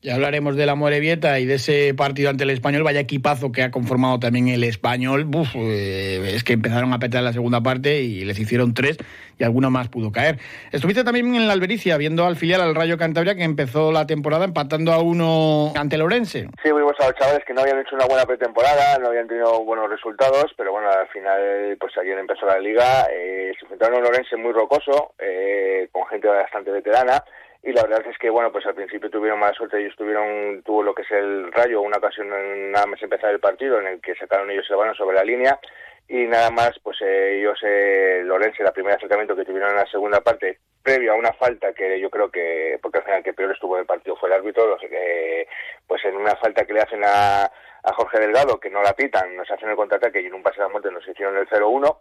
Ya 0.03 0.13
hablaremos 0.13 0.55
de 0.55 0.67
la 0.67 0.75
Morevieta 0.75 1.39
y 1.39 1.47
de 1.47 1.55
ese 1.55 1.91
partido 1.95 2.29
ante 2.29 2.43
el 2.43 2.51
Español. 2.51 2.83
Vaya 2.83 2.99
equipazo 2.99 3.51
que 3.51 3.63
ha 3.63 3.71
conformado 3.71 4.19
también 4.19 4.47
el 4.47 4.63
Español. 4.63 5.27
Eh, 5.55 6.33
es 6.36 6.43
que 6.43 6.53
empezaron 6.53 6.93
a 6.93 6.99
petar 6.99 7.23
la 7.23 7.33
segunda 7.33 7.62
parte 7.62 8.01
y 8.01 8.23
les 8.23 8.38
hicieron 8.38 8.75
tres 8.75 8.97
y 9.39 9.43
alguno 9.43 9.71
más 9.71 9.89
pudo 9.89 10.12
caer. 10.12 10.38
Estuviste 10.71 11.03
también 11.03 11.33
en 11.33 11.47
la 11.47 11.53
Albericia 11.53 11.97
viendo 11.97 12.27
al 12.27 12.36
filial 12.36 12.62
al 12.62 12.75
Rayo 12.75 12.95
Cantabria 12.99 13.33
que 13.33 13.43
empezó 13.43 13.91
la 13.91 14.05
temporada 14.05 14.45
empatando 14.45 14.93
a 14.93 15.01
uno 15.01 15.73
ante 15.75 15.97
Lorense. 15.97 16.47
Sí, 16.62 16.71
vimos 16.71 16.93
a 16.99 17.07
los 17.07 17.15
chavales 17.15 17.43
que 17.43 17.55
no 17.55 17.62
habían 17.62 17.79
hecho 17.79 17.95
una 17.95 18.05
buena 18.05 18.27
pretemporada, 18.27 18.99
no 18.99 19.07
habían 19.07 19.27
tenido 19.27 19.63
buenos 19.63 19.89
resultados, 19.89 20.53
pero 20.55 20.73
bueno, 20.73 20.91
al 20.91 21.07
final, 21.07 21.75
pues 21.79 21.97
ayer 21.97 22.19
empezó 22.19 22.45
la 22.45 22.60
liga. 22.60 23.07
Eh, 23.12 23.51
se 23.57 23.65
enfrentaron 23.65 23.95
a 23.95 23.97
un 23.97 24.03
Lorense 24.03 24.38
muy 24.38 24.51
rocoso, 24.51 25.15
eh, 25.17 25.89
con 25.91 26.05
gente 26.05 26.27
bastante 26.27 26.69
veterana 26.69 27.23
y 27.67 27.73
la 27.73 27.84
verdad 27.84 28.08
es 28.10 28.17
que 28.17 28.30
bueno 28.30 28.49
pues 28.49 28.65
al 28.65 28.75
principio 28.75 29.10
tuvieron 29.10 29.39
mala 29.39 29.53
suerte 29.53 29.77
ellos 29.77 29.93
tuvieron 29.97 30.63
tuvo 30.63 30.82
lo 30.84 30.95
que 30.95 31.01
es 31.01 31.12
el 31.12 31.51
rayo 31.51 31.82
una 31.82 31.97
ocasión 31.97 32.30
nada 32.71 32.86
más 32.86 33.03
empezar 33.03 33.30
el 33.32 33.41
partido 33.41 33.82
en 33.82 33.88
el 33.88 34.01
que 34.01 34.15
sacaron 34.15 34.49
ellos 34.49 34.65
el 34.69 34.77
balón 34.77 34.95
sobre 34.95 35.17
la 35.17 35.25
línea 35.25 35.60
y 36.08 36.25
nada 36.27 36.49
más 36.49 36.80
pues 36.82 36.97
eh, 37.01 37.39
ellos 37.39 37.60
eh, 37.63 38.21
Lorenzo 38.23 38.63
la 38.63 38.71
primer 38.71 38.95
acercamiento 38.95 39.36
que 39.36 39.43
tuvieron 39.43 39.71
en 39.71 39.75
la 39.75 39.86
segunda 39.88 40.21
parte 40.21 40.60
previo 40.82 41.12
a 41.12 41.15
una 41.15 41.34
falta 41.34 41.73
que 41.73 41.99
yo 41.99 42.10
creo 42.10 42.32
que, 42.32 42.80
porque 42.82 42.99
al 42.99 43.03
final 43.03 43.21
que 43.21 43.34
peor 43.34 43.51
estuvo 43.51 43.75
en 43.75 43.82
el 43.82 43.86
partido 43.86 44.15
fue 44.15 44.30
el 44.30 44.36
árbitro, 44.36 44.77
pues 45.86 46.06
en 46.06 46.15
una 46.15 46.34
falta 46.38 46.63
que 46.63 46.71
le 46.71 46.80
hacen 46.80 47.03
a, 47.03 47.43
a 47.43 47.93
Jorge 47.93 48.21
Delgado, 48.21 48.58
que 48.58 48.69
no 48.69 48.82
la 48.82 48.93
pitan, 48.93 49.36
nos 49.36 49.51
hacen 49.51 49.67
el 49.67 49.75
contraataque 49.75 50.21
y 50.21 50.27
en 50.27 50.36
un 50.36 50.43
pase 50.43 50.62
de 50.62 50.63
la 50.63 50.69
muerte 50.69 50.89
nos 50.89 51.06
hicieron 51.06 51.36
el 51.36 51.49
0-1 51.49 51.97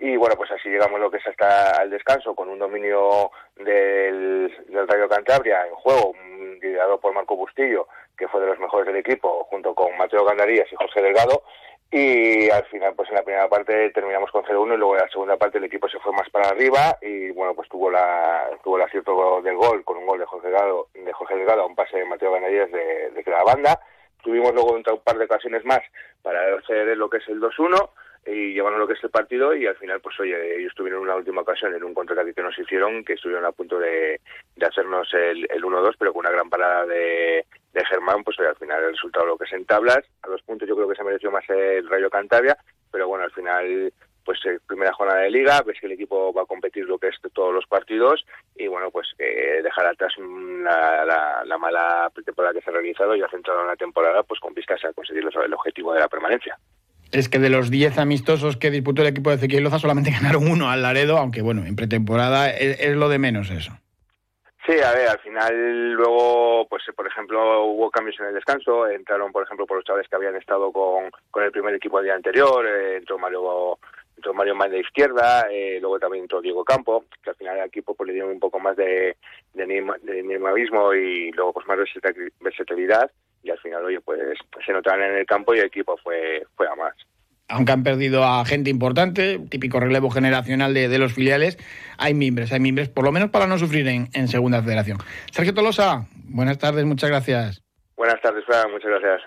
y 0.00 0.16
bueno, 0.16 0.34
pues 0.34 0.50
así 0.50 0.70
llegamos 0.70 0.98
lo 0.98 1.10
que 1.10 1.18
es 1.18 1.26
hasta 1.26 1.82
el 1.82 1.90
descanso 1.90 2.34
con 2.34 2.48
un 2.48 2.58
dominio 2.58 3.30
del, 3.56 4.50
del 4.66 4.88
Rayo 4.88 5.08
Cantabria 5.10 5.66
en 5.66 5.74
juego, 5.74 6.14
liderado 6.60 6.98
por 6.98 7.12
Marco 7.12 7.36
Bustillo, 7.36 7.86
que 8.16 8.26
fue 8.26 8.40
de 8.40 8.46
los 8.46 8.58
mejores 8.58 8.86
del 8.86 8.96
equipo, 8.96 9.44
junto 9.50 9.74
con 9.74 9.94
Mateo 9.98 10.24
Gandarías 10.24 10.72
y 10.72 10.76
José 10.76 11.02
Delgado, 11.02 11.42
y 11.90 12.48
al 12.48 12.64
final 12.66 12.94
pues 12.94 13.10
en 13.10 13.16
la 13.16 13.22
primera 13.22 13.48
parte 13.48 13.90
terminamos 13.90 14.30
con 14.30 14.42
0-1 14.42 14.74
y 14.74 14.76
luego 14.78 14.94
en 14.94 15.02
la 15.02 15.08
segunda 15.10 15.36
parte 15.36 15.58
el 15.58 15.64
equipo 15.64 15.86
se 15.88 15.98
fue 15.98 16.12
más 16.12 16.30
para 16.30 16.48
arriba 16.48 16.96
y 17.02 17.30
bueno 17.32 17.52
pues 17.52 17.68
tuvo 17.68 17.90
la 17.90 18.48
tuvo 18.62 18.76
el 18.76 18.84
acierto 18.84 19.42
del 19.42 19.56
gol 19.56 19.84
con 19.84 19.96
un 19.96 20.06
gol 20.06 20.20
de 20.20 20.26
José 20.26 20.46
Delgado 20.46 20.86
de 20.94 21.12
José 21.12 21.34
Delgado 21.34 21.62
a 21.62 21.66
un 21.66 21.74
pase 21.74 21.98
de 21.98 22.04
Mateo 22.04 22.30
Gandarías 22.30 22.70
de, 22.70 23.10
de 23.10 23.24
la 23.26 23.42
banda. 23.42 23.80
Tuvimos 24.22 24.54
luego 24.54 24.72
un 24.72 24.82
par 25.02 25.18
de 25.18 25.24
ocasiones 25.24 25.64
más 25.64 25.80
para 26.22 26.54
hacer 26.56 26.96
lo 26.96 27.10
que 27.10 27.16
es 27.18 27.28
el 27.28 27.40
2-1 27.40 27.90
y 28.26 28.52
llevaron 28.52 28.78
lo 28.78 28.86
que 28.86 28.92
es 28.94 29.04
el 29.04 29.10
partido 29.10 29.54
y 29.54 29.66
al 29.66 29.76
final 29.76 30.00
pues 30.00 30.18
oye 30.20 30.58
ellos 30.58 30.74
tuvieron 30.74 31.02
una 31.02 31.16
última 31.16 31.40
ocasión 31.40 31.74
en 31.74 31.82
un 31.82 31.94
contraataque 31.94 32.34
que 32.34 32.42
nos 32.42 32.58
hicieron 32.58 33.04
que 33.04 33.14
estuvieron 33.14 33.46
a 33.46 33.52
punto 33.52 33.78
de, 33.78 34.20
hacernos 34.60 35.08
el, 35.14 35.46
el 35.50 35.62
1-2 35.62 35.94
pero 35.98 36.12
con 36.12 36.20
una 36.20 36.30
gran 36.30 36.50
parada 36.50 36.84
de, 36.86 37.46
de 37.72 37.84
Germán 37.86 38.22
pues 38.22 38.38
oye, 38.38 38.48
al 38.48 38.56
final 38.56 38.82
el 38.82 38.92
resultado 38.92 39.26
lo 39.26 39.38
que 39.38 39.44
es 39.44 39.52
en 39.52 39.64
tablas 39.64 40.04
a 40.22 40.28
dos 40.28 40.42
puntos 40.42 40.68
yo 40.68 40.76
creo 40.76 40.88
que 40.88 40.96
se 40.96 41.04
mereció 41.04 41.30
más 41.30 41.48
el 41.48 41.88
Rayo 41.88 42.10
Cantabria 42.10 42.56
pero 42.90 43.08
bueno 43.08 43.24
al 43.24 43.32
final 43.32 43.92
pues 44.24 44.38
eh, 44.44 44.58
primera 44.66 44.92
jornada 44.92 45.20
de 45.20 45.30
liga, 45.30 45.62
ves 45.62 45.80
que 45.80 45.86
el 45.86 45.92
equipo 45.92 46.32
va 46.32 46.42
a 46.42 46.46
competir 46.46 46.84
lo 46.84 46.98
que 46.98 47.08
es 47.08 47.16
todos 47.32 47.54
los 47.54 47.66
partidos 47.66 48.24
y 48.54 48.68
bueno, 48.68 48.90
pues 48.90 49.08
eh, 49.18 49.60
dejar 49.62 49.86
atrás 49.86 50.12
la, 50.18 51.04
la, 51.04 51.42
la 51.44 51.58
mala 51.58 52.12
temporada 52.24 52.54
que 52.54 52.60
se 52.60 52.70
ha 52.70 52.74
realizado 52.74 53.16
y 53.16 53.22
ha 53.22 53.28
centrado 53.28 53.62
en 53.62 53.68
la 53.68 53.76
temporada 53.76 54.22
pues 54.22 54.38
con 54.38 54.54
vistas 54.54 54.84
a 54.84 54.92
conseguir 54.92 55.24
el 55.24 55.54
objetivo 55.54 55.94
de 55.94 56.00
la 56.00 56.08
permanencia 56.08 56.56
es 57.12 57.28
que 57.28 57.38
de 57.38 57.50
los 57.50 57.70
10 57.70 57.98
amistosos 57.98 58.56
que 58.56 58.70
disputó 58.70 59.02
el 59.02 59.08
equipo 59.08 59.30
de 59.30 59.36
Ezequiel 59.36 59.64
Loza 59.64 59.78
solamente 59.78 60.10
ganaron 60.10 60.50
uno 60.50 60.70
al 60.70 60.82
Laredo, 60.82 61.18
aunque 61.18 61.42
bueno, 61.42 61.64
en 61.64 61.76
pretemporada 61.76 62.50
es, 62.50 62.96
lo 62.96 63.08
de 63.08 63.18
menos 63.18 63.50
eso. 63.50 63.72
Sí, 64.66 64.78
a 64.78 64.92
ver, 64.92 65.08
al 65.08 65.18
final 65.20 65.92
luego, 65.92 66.66
pues 66.68 66.82
por 66.94 67.06
ejemplo, 67.06 67.64
hubo 67.64 67.90
cambios 67.90 68.18
en 68.20 68.26
el 68.26 68.34
descanso, 68.34 68.86
entraron 68.86 69.32
por 69.32 69.42
ejemplo 69.42 69.66
por 69.66 69.78
los 69.78 69.84
chavales 69.84 70.08
que 70.08 70.16
habían 70.16 70.36
estado 70.36 70.70
con, 70.70 71.10
con 71.30 71.42
el 71.42 71.50
primer 71.50 71.74
equipo 71.74 71.98
el 71.98 72.04
día 72.04 72.14
anterior, 72.14 72.66
eh, 72.66 72.96
entró 72.98 73.18
Mario 73.18 73.78
entró 74.16 74.34
Mario 74.34 74.54
Man 74.54 74.70
de 74.70 74.80
izquierda, 74.80 75.46
eh, 75.50 75.78
luego 75.80 75.98
también 75.98 76.24
entró 76.24 76.42
Diego 76.42 76.62
Campo, 76.62 77.06
que 77.22 77.30
al 77.30 77.36
final 77.36 77.58
al 77.58 77.68
equipo 77.68 77.94
pues, 77.94 78.08
le 78.08 78.14
dio 78.14 78.28
un 78.28 78.38
poco 78.38 78.60
más 78.60 78.76
de, 78.76 79.16
de, 79.54 79.66
de 79.66 80.98
y 80.98 81.32
luego 81.32 81.52
pues 81.54 81.66
más 81.66 81.78
versatilidad 82.40 83.10
y 83.42 83.50
al 83.50 83.58
final, 83.58 83.84
oye, 83.84 84.00
pues 84.00 84.20
se 84.64 84.72
notaban 84.72 85.02
en 85.02 85.16
el 85.16 85.26
campo 85.26 85.54
y 85.54 85.58
el 85.58 85.66
equipo 85.66 85.96
fue, 86.02 86.42
fue 86.56 86.66
a 86.66 86.74
más. 86.74 86.94
Aunque 87.48 87.72
han 87.72 87.82
perdido 87.82 88.24
a 88.24 88.44
gente 88.44 88.70
importante, 88.70 89.40
típico 89.50 89.80
relevo 89.80 90.10
generacional 90.10 90.72
de, 90.72 90.88
de 90.88 90.98
los 90.98 91.12
filiales, 91.12 91.58
hay 91.98 92.14
mimbres, 92.14 92.52
hay 92.52 92.60
mimbres, 92.60 92.88
por 92.88 93.04
lo 93.04 93.12
menos 93.12 93.30
para 93.30 93.46
no 93.46 93.58
sufrir 93.58 93.88
en, 93.88 94.08
en 94.12 94.28
Segunda 94.28 94.62
Federación. 94.62 94.98
Sergio 95.32 95.52
Tolosa, 95.52 96.06
buenas 96.28 96.58
tardes, 96.58 96.84
muchas 96.84 97.10
gracias. 97.10 97.62
Buenas 97.96 98.20
tardes, 98.22 98.44
Fran, 98.46 98.70
muchas 98.70 98.90
gracias. 98.90 99.22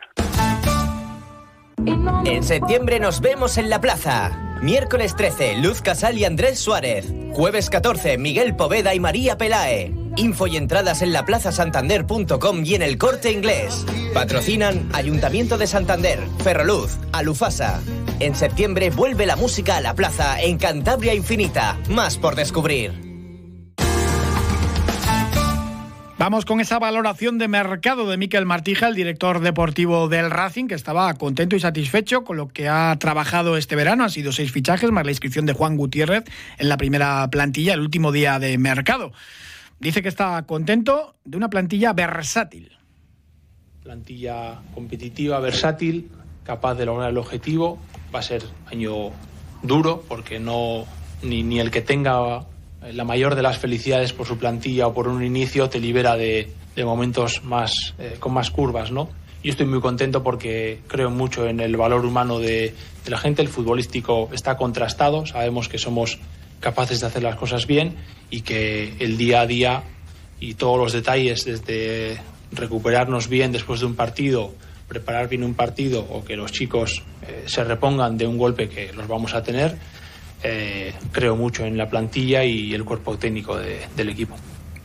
En 2.26 2.44
septiembre 2.44 3.00
nos 3.00 3.20
vemos 3.20 3.58
en 3.58 3.70
la 3.70 3.82
plaza. 3.82 4.53
Miércoles 4.64 5.14
13, 5.18 5.58
Luz 5.58 5.82
Casal 5.82 6.18
y 6.18 6.24
Andrés 6.24 6.58
Suárez. 6.58 7.06
Jueves 7.34 7.70
14, 7.70 8.18
Miguel 8.18 8.56
Poveda 8.56 8.96
y 8.96 9.00
María 9.02 9.38
Pelae. 9.38 9.94
Info 10.16 10.48
y 10.48 10.56
entradas 10.56 11.02
en 11.02 11.12
laplazasantander.com 11.12 12.64
y 12.64 12.76
en 12.76 12.82
el 12.82 12.98
corte 12.98 13.30
inglés. 13.34 13.86
Patrocinan 14.14 14.90
Ayuntamiento 14.94 15.58
de 15.58 15.68
Santander, 15.68 16.18
Ferroluz, 16.42 16.98
Alufasa. 17.12 17.82
En 18.22 18.36
septiembre 18.36 18.90
vuelve 18.90 19.26
la 19.26 19.36
música 19.36 19.76
a 19.76 19.82
la 19.82 19.96
plaza 19.96 20.42
en 20.42 20.58
Cantabria 20.58 21.14
Infinita. 21.14 21.78
Más 21.90 22.18
por 22.18 22.36
descubrir. 22.36 23.13
Vamos 26.24 26.46
con 26.46 26.62
esa 26.62 26.80
valoración 26.80 27.38
de 27.38 27.50
mercado 27.50 28.10
de 28.10 28.16
Miquel 28.16 28.46
Martija, 28.46 28.88
el 28.88 28.96
director 28.96 29.42
deportivo 29.42 30.08
del 30.08 30.32
Racing, 30.32 30.68
que 30.68 30.74
estaba 30.74 31.14
contento 31.16 31.58
y 31.58 31.60
satisfecho 31.60 32.24
con 32.24 32.38
lo 32.38 32.48
que 32.48 32.70
ha 32.70 32.96
trabajado 32.98 33.58
este 33.58 33.76
verano. 33.76 34.06
Han 34.06 34.10
sido 34.10 34.32
seis 34.32 34.50
fichajes, 34.50 34.90
más 34.90 35.04
la 35.04 35.12
inscripción 35.12 35.46
de 35.46 35.52
Juan 35.52 35.76
Gutiérrez 35.76 36.24
en 36.60 36.70
la 36.70 36.78
primera 36.78 37.30
plantilla, 37.30 37.74
el 37.74 37.82
último 37.82 38.14
día 38.14 38.40
de 38.40 38.58
mercado. 38.58 39.12
Dice 39.82 40.02
que 40.02 40.08
está 40.08 40.42
contento 40.44 41.18
de 41.26 41.36
una 41.36 41.50
plantilla 41.50 41.92
versátil. 41.92 42.72
Plantilla 43.84 44.62
competitiva, 44.74 45.42
versátil, 45.42 46.10
capaz 46.46 46.76
de 46.76 46.86
lograr 46.86 47.10
el 47.10 47.18
objetivo. 47.18 47.80
Va 48.16 48.20
a 48.20 48.24
ser 48.24 48.44
año 48.68 49.12
duro 49.62 50.06
porque 50.08 50.40
no 50.40 50.86
ni, 51.22 51.44
ni 51.44 51.60
el 51.60 51.70
que 51.70 51.82
tenga 51.82 52.46
la 52.92 53.04
mayor 53.04 53.36
de 53.36 53.42
las 53.42 53.58
felicidades 53.58 54.14
por 54.14 54.28
su 54.28 54.38
plantilla 54.38 54.88
o 54.88 54.94
por 54.94 55.08
un 55.08 55.24
inicio 55.24 55.70
te 55.70 55.80
libera 55.80 56.16
de, 56.16 56.52
momentos 56.84 57.44
más, 57.44 57.94
eh, 58.00 58.18
con 58.20 58.34
más 58.34 58.52
curvas, 58.52 58.92
¿no? 58.92 59.10
Yo 59.44 59.52
estoy 59.52 59.66
muy 59.66 59.82
contento 59.82 60.24
porque 60.24 60.80
creo 60.88 61.10
mucho 61.10 61.48
en 61.48 61.60
el 61.60 61.76
valor 61.76 62.06
humano 62.06 62.40
de, 62.40 62.74
la 63.08 63.18
gente. 63.18 63.42
El 63.42 63.50
futbolístico 63.50 64.30
está 64.32 64.56
contrastado, 64.56 65.26
sabemos 65.26 65.68
que 65.68 65.78
somos 65.78 66.20
capaces 66.62 67.02
de 67.02 67.08
hacer 67.08 67.24
las 67.24 67.36
cosas 67.36 67.68
bien 67.68 67.96
y 68.30 68.42
que 68.42 68.96
el 69.00 69.18
día 69.18 69.42
a 69.42 69.46
día 69.46 69.84
y 70.40 70.54
todos 70.54 70.78
los 70.78 70.94
detalles, 70.94 71.44
desde 71.44 72.22
recuperarnos 72.52 73.28
bien 73.28 73.52
después 73.52 73.82
de 73.82 73.86
un 73.86 73.96
partido, 73.96 74.54
preparar 74.88 75.28
bien 75.28 75.44
un 75.44 75.56
partido 75.56 76.08
o 76.10 76.24
que 76.24 76.38
los 76.38 76.54
chicos 76.54 77.04
eh, 77.28 77.44
se 77.48 77.64
repongan 77.66 78.18
de 78.18 78.28
un 78.28 78.38
golpe 78.38 78.70
que 78.70 78.94
los 78.94 79.08
vamos 79.10 79.34
a 79.34 79.44
tener, 79.44 79.78
eh, 80.44 80.94
creo 81.12 81.36
mucho 81.36 81.66
en 81.66 81.78
la 81.78 81.90
plantilla 81.90 82.44
y 82.44 82.74
el 82.74 82.84
cuerpo 82.84 83.18
técnico 83.18 83.58
del 83.58 84.10
equipo. 84.10 84.36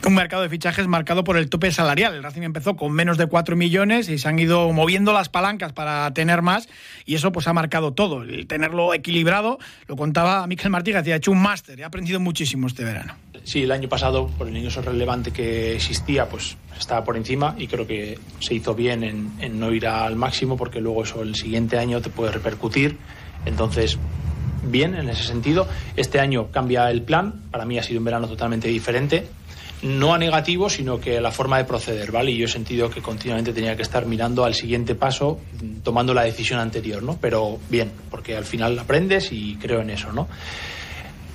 Un 0.06 0.14
mercado 0.14 0.42
de 0.42 0.48
fichajes 0.48 0.86
marcado 0.86 1.24
por 1.24 1.36
el 1.36 1.50
tope 1.50 1.72
salarial. 1.72 2.14
El 2.14 2.22
Racing 2.22 2.42
empezó 2.42 2.76
con 2.76 2.92
menos 2.92 3.18
de 3.18 3.26
4 3.26 3.56
millones 3.56 4.08
y 4.08 4.18
se 4.18 4.28
han 4.28 4.38
ido 4.38 4.72
moviendo 4.72 5.12
las 5.12 5.28
palancas 5.28 5.72
para 5.72 6.14
tener 6.14 6.40
más 6.40 6.68
y 7.04 7.16
eso 7.16 7.32
pues 7.32 7.48
ha 7.48 7.52
marcado 7.52 7.92
todo. 7.92 8.22
El 8.22 8.46
tenerlo 8.46 8.94
equilibrado, 8.94 9.58
lo 9.88 9.96
contaba 9.96 10.46
Miquel 10.46 10.70
Martí, 10.70 10.92
que 10.92 11.12
ha 11.12 11.16
hecho 11.16 11.32
un 11.32 11.42
máster, 11.42 11.80
he 11.80 11.84
aprendido 11.84 12.20
muchísimo 12.20 12.68
este 12.68 12.84
verano. 12.84 13.16
Sí, 13.42 13.64
el 13.64 13.72
año 13.72 13.88
pasado, 13.88 14.28
por 14.28 14.46
el 14.46 14.56
ingreso 14.56 14.82
relevante 14.82 15.32
que 15.32 15.74
existía, 15.74 16.28
pues 16.28 16.56
estaba 16.78 17.02
por 17.04 17.16
encima 17.16 17.56
y 17.58 17.66
creo 17.66 17.86
que 17.86 18.18
se 18.38 18.54
hizo 18.54 18.74
bien 18.74 19.02
en, 19.02 19.32
en 19.40 19.58
no 19.58 19.72
ir 19.72 19.88
al 19.88 20.14
máximo 20.14 20.56
porque 20.56 20.80
luego 20.80 21.02
eso 21.02 21.22
el 21.22 21.34
siguiente 21.34 21.76
año 21.76 22.00
te 22.00 22.08
puede 22.08 22.30
repercutir. 22.30 22.96
Entonces, 23.46 23.98
bien 24.62 24.94
en 24.94 25.08
ese 25.08 25.24
sentido. 25.24 25.66
Este 25.96 26.20
año 26.20 26.48
cambia 26.50 26.90
el 26.90 27.02
plan, 27.02 27.42
para 27.50 27.64
mí 27.64 27.78
ha 27.78 27.82
sido 27.82 27.98
un 27.98 28.04
verano 28.04 28.28
totalmente 28.28 28.68
diferente, 28.68 29.26
no 29.82 30.12
a 30.12 30.18
negativo, 30.18 30.68
sino 30.68 31.00
que 31.00 31.20
la 31.20 31.30
forma 31.30 31.58
de 31.58 31.64
proceder, 31.64 32.10
¿vale? 32.10 32.32
Y 32.32 32.38
yo 32.38 32.46
he 32.46 32.48
sentido 32.48 32.90
que 32.90 33.00
continuamente 33.00 33.52
tenía 33.52 33.76
que 33.76 33.82
estar 33.82 34.06
mirando 34.06 34.44
al 34.44 34.54
siguiente 34.54 34.94
paso, 34.94 35.40
tomando 35.82 36.14
la 36.14 36.22
decisión 36.22 36.58
anterior, 36.58 37.02
¿no? 37.02 37.18
Pero 37.20 37.58
bien, 37.68 37.92
porque 38.10 38.36
al 38.36 38.44
final 38.44 38.78
aprendes 38.78 39.30
y 39.32 39.56
creo 39.56 39.80
en 39.80 39.90
eso, 39.90 40.12
¿no? 40.12 40.28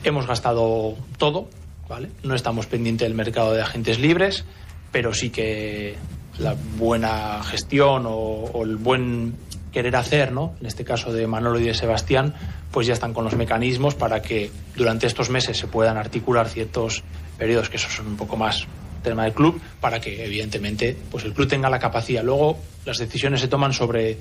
Hemos 0.03 0.27
gastado 0.27 0.95
todo, 1.17 1.47
¿vale? 1.87 2.09
No 2.23 2.35
estamos 2.35 2.65
pendientes 2.65 3.07
del 3.07 3.15
mercado 3.15 3.53
de 3.53 3.61
agentes 3.61 3.99
libres, 3.99 4.43
pero 4.91 5.13
sí 5.13 5.29
que 5.29 5.95
la 6.37 6.55
buena 6.77 7.41
gestión 7.43 8.03
o 8.05 8.63
el 8.63 8.75
buen 8.75 9.35
querer 9.73 9.95
hacer, 9.95 10.31
¿no? 10.31 10.53
en 10.61 10.67
este 10.67 10.85
caso 10.85 11.11
de 11.11 11.27
Manolo 11.27 11.59
y 11.59 11.63
de 11.63 11.73
Sebastián, 11.73 12.33
pues 12.71 12.87
ya 12.87 12.93
están 12.93 13.13
con 13.13 13.25
los 13.25 13.35
mecanismos 13.35 13.95
para 13.95 14.21
que 14.21 14.51
durante 14.75 15.07
estos 15.07 15.29
meses 15.29 15.57
se 15.57 15.67
puedan 15.67 15.97
articular 15.97 16.47
ciertos 16.47 17.03
periodos 17.37 17.69
que 17.69 17.77
son 17.79 18.07
un 18.07 18.15
poco 18.15 18.37
más 18.37 18.67
tema 19.03 19.25
del 19.25 19.33
club 19.33 19.59
para 19.81 19.99
que 19.99 20.25
evidentemente 20.25 20.97
pues 21.11 21.25
el 21.25 21.33
club 21.33 21.47
tenga 21.49 21.69
la 21.69 21.79
capacidad. 21.79 22.23
Luego 22.23 22.57
las 22.85 22.99
decisiones 22.99 23.41
se 23.41 23.49
toman 23.49 23.73
sobre 23.73 24.17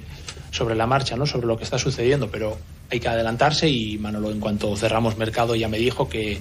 sobre 0.50 0.74
la 0.74 0.86
marcha 0.86 1.16
no 1.16 1.24
sobre 1.24 1.46
lo 1.46 1.56
que 1.56 1.64
está 1.64 1.78
sucediendo 1.78 2.30
pero 2.30 2.58
hay 2.90 2.98
que 2.98 3.08
adelantarse 3.08 3.68
y 3.68 3.96
Manolo 3.98 4.30
en 4.30 4.40
cuanto 4.40 4.76
cerramos 4.76 5.16
mercado 5.16 5.54
ya 5.54 5.68
me 5.68 5.78
dijo 5.78 6.08
que, 6.08 6.40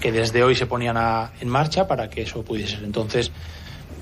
que 0.00 0.10
desde 0.10 0.42
hoy 0.42 0.56
se 0.56 0.66
ponían 0.66 0.96
en 1.40 1.48
marcha 1.48 1.86
para 1.86 2.08
que 2.10 2.22
eso 2.22 2.42
pudiese 2.42 2.76
ser. 2.76 2.84
Entonces 2.84 3.30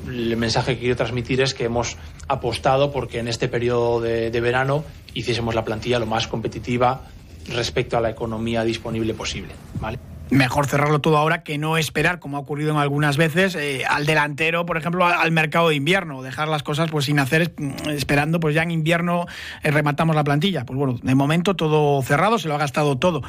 el 0.06 0.36
mensaje 0.36 0.74
que 0.74 0.80
quiero 0.80 0.96
transmitir 0.96 1.40
es 1.40 1.54
que 1.54 1.64
hemos 1.64 1.96
apostado 2.28 2.92
porque 2.92 3.18
en 3.18 3.28
este 3.28 3.48
periodo 3.48 4.00
de, 4.00 4.40
verano 4.40 4.84
hiciésemos 5.14 5.54
la 5.54 5.64
plantilla 5.64 5.98
lo 5.98 6.06
más 6.06 6.28
competitiva 6.28 7.02
respecto 7.48 7.96
a 7.96 8.00
la 8.00 8.10
economía 8.10 8.64
disponible 8.64 9.14
posible. 9.14 9.52
¿vale? 9.80 9.98
Mejor 10.30 10.66
cerrarlo 10.66 11.00
todo 11.00 11.16
ahora 11.16 11.42
que 11.42 11.58
no 11.58 11.76
esperar, 11.76 12.18
como 12.18 12.36
ha 12.36 12.40
ocurrido 12.40 12.70
en 12.70 12.78
algunas 12.78 13.16
veces, 13.16 13.54
eh, 13.54 13.84
al 13.88 14.06
delantero, 14.06 14.66
por 14.66 14.76
ejemplo, 14.76 15.06
al, 15.06 15.30
mercado 15.32 15.68
de 15.68 15.74
invierno, 15.74 16.22
dejar 16.22 16.48
las 16.48 16.62
cosas 16.62 16.90
pues 16.90 17.06
sin 17.06 17.18
hacer, 17.18 17.52
mm, 17.56 17.90
esperando, 17.90 18.40
pues 18.40 18.54
ya 18.54 18.62
en 18.62 18.70
invierno 18.70 19.26
eh, 19.62 19.70
rematamos 19.70 20.14
la 20.16 20.24
plantilla. 20.24 20.64
Pues 20.64 20.78
bueno, 20.78 20.98
de 21.02 21.14
momento 21.14 21.56
todo 21.56 22.02
cerrado, 22.02 22.38
se 22.38 22.48
lo 22.48 22.54
ha 22.54 22.58
gastado 22.58 22.98
todo. 22.98 23.22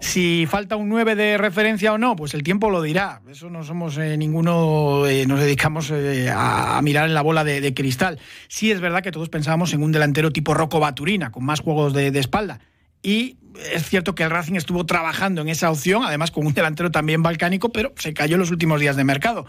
Si 0.00 0.46
falta 0.46 0.76
un 0.76 0.88
9 0.88 1.14
de 1.14 1.38
referencia 1.38 1.92
o 1.92 1.98
no, 1.98 2.16
pues 2.16 2.34
el 2.34 2.42
tiempo 2.42 2.70
lo 2.70 2.82
dirá. 2.82 3.20
Eso 3.30 3.50
no 3.50 3.62
somos 3.62 3.98
eh, 3.98 4.16
ninguno, 4.16 5.02
nos 5.26 5.40
dedicamos 5.40 5.92
a, 5.92 6.80
mirar 6.82 7.06
en 7.06 7.14
la 7.14 7.22
bola 7.22 7.44
de, 7.44 7.74
cristal. 7.74 8.18
Sí 8.48 8.70
es 8.70 8.80
verdad 8.80 9.02
que 9.02 9.12
todos 9.12 9.28
pensábamos 9.28 9.72
en 9.74 9.82
un 9.82 9.92
delantero 9.92 10.30
tipo 10.30 10.54
Rocco 10.54 10.80
Baturina, 10.80 11.32
con 11.32 11.44
más 11.44 11.60
juegos 11.60 11.92
de, 11.92 12.10
de 12.10 12.20
espalda. 12.20 12.60
Y 13.06 13.36
es 13.72 13.88
cierto 13.88 14.16
que 14.16 14.24
el 14.24 14.30
Racing 14.30 14.54
estuvo 14.56 14.84
trabajando 14.84 15.40
en 15.40 15.48
esa 15.48 15.70
opción, 15.70 16.02
además 16.04 16.32
con 16.32 16.44
un 16.44 16.52
delantero 16.52 16.90
también 16.90 17.22
balcánico, 17.22 17.68
pero 17.68 17.92
se 17.96 18.12
cayó 18.12 18.34
en 18.34 18.40
los 18.40 18.50
últimos 18.50 18.80
días 18.80 18.96
de 18.96 19.04
mercado. 19.04 19.46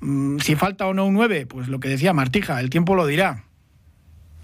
Mm, 0.00 0.38
si 0.40 0.54
falta 0.54 0.86
o 0.86 0.92
no 0.92 1.06
un 1.06 1.14
9, 1.14 1.46
pues 1.46 1.68
lo 1.68 1.80
que 1.80 1.88
decía 1.88 2.12
Martija, 2.12 2.60
el 2.60 2.68
tiempo 2.68 2.94
lo 2.94 3.06
dirá. 3.06 3.44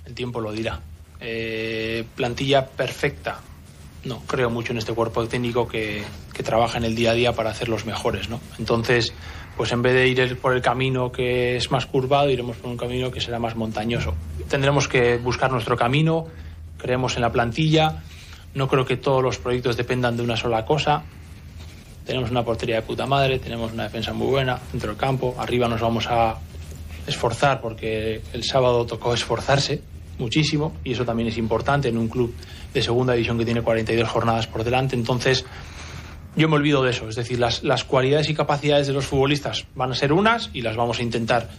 El 0.07 0.15
tiempo 0.15 0.41
lo 0.41 0.53
dirá. 0.53 0.81
Eh, 1.21 2.07
plantilla 2.15 2.67
perfecta. 2.67 3.43
No, 4.05 4.21
creo 4.21 4.49
mucho 4.49 4.73
en 4.73 4.79
este 4.79 4.95
cuerpo 4.95 5.27
técnico 5.29 5.69
que, 5.69 6.03
que 6.33 6.43
trabaja 6.43 6.79
en 6.79 6.85
el 6.85 6.97
día 6.97 7.11
a 7.11 7.15
día 7.15 7.35
para 7.35 7.51
hacer 7.51 7.69
los 7.69 7.85
mejores, 7.85 8.31
¿no? 8.31 8.41
Entonces, 8.59 9.13
pues 9.59 9.71
en 9.73 9.83
vez 9.83 9.93
de 9.93 10.09
ir 10.09 10.39
por 10.39 10.55
el 10.55 10.63
camino 10.63 11.13
que 11.13 11.57
es 11.57 11.71
más 11.71 11.85
curvado, 11.85 12.31
iremos 12.31 12.57
por 12.57 12.71
un 12.71 12.79
camino 12.79 13.11
que 13.11 13.21
será 13.21 13.39
más 13.39 13.55
montañoso. 13.55 14.15
Tendremos 14.49 14.89
que 14.89 15.19
buscar 15.19 15.53
nuestro 15.53 15.77
camino, 15.77 16.27
creemos 16.79 17.17
en 17.17 17.21
la 17.21 17.33
plantilla, 17.33 18.03
no 18.57 18.69
creo 18.69 18.87
que 18.87 18.97
todos 18.97 19.23
los 19.23 19.37
proyectos 19.37 19.77
dependan 19.77 20.17
de 20.17 20.23
una 20.23 20.35
sola 20.35 20.65
cosa. 20.65 21.03
Tenemos 22.07 22.31
una 22.31 22.43
portería 22.43 22.77
de 22.77 22.83
puta 22.83 23.05
madre, 23.05 23.39
tenemos 23.39 23.71
una 23.71 23.83
defensa 23.83 24.15
muy 24.15 24.29
buena 24.29 24.59
dentro 24.73 24.89
del 24.89 24.99
campo. 24.99 25.37
Arriba 25.39 25.69
nos 25.69 25.83
vamos 25.83 26.07
a 26.09 26.39
esforzar 27.07 27.61
porque 27.61 28.23
el 28.33 28.45
sábado 28.45 28.87
tocó 28.87 29.13
esforzarse 29.13 29.83
muchísimo 30.19 30.75
y 30.85 30.93
eso 30.93 31.05
también 31.05 31.29
es 31.29 31.37
importante 31.37 31.89
en 31.89 31.99
un 31.99 32.09
club 32.09 32.35
de 32.73 32.81
segunda 32.81 33.13
división 33.13 33.37
que 33.37 33.45
tiene 33.45 33.61
42 33.61 34.09
jornadas 34.09 34.47
por 34.47 34.65
delante. 34.65 34.97
Entonces, 34.97 35.45
yo 36.35 36.49
me 36.49 36.57
olvido 36.57 36.83
de 36.83 36.93
eso. 36.93 37.11
Es 37.11 37.17
decir, 37.17 37.39
las, 37.39 37.85
cualidades 37.85 38.31
y 38.31 38.35
capacidades 38.35 38.87
de 38.87 38.95
los 38.95 39.05
futbolistas 39.05 39.67
van 39.75 39.93
a 39.93 39.95
ser 39.95 40.15
unas 40.15 40.49
y 40.55 40.63
las 40.63 40.77
vamos 40.77 40.99
a 40.99 41.03
intentar 41.03 41.51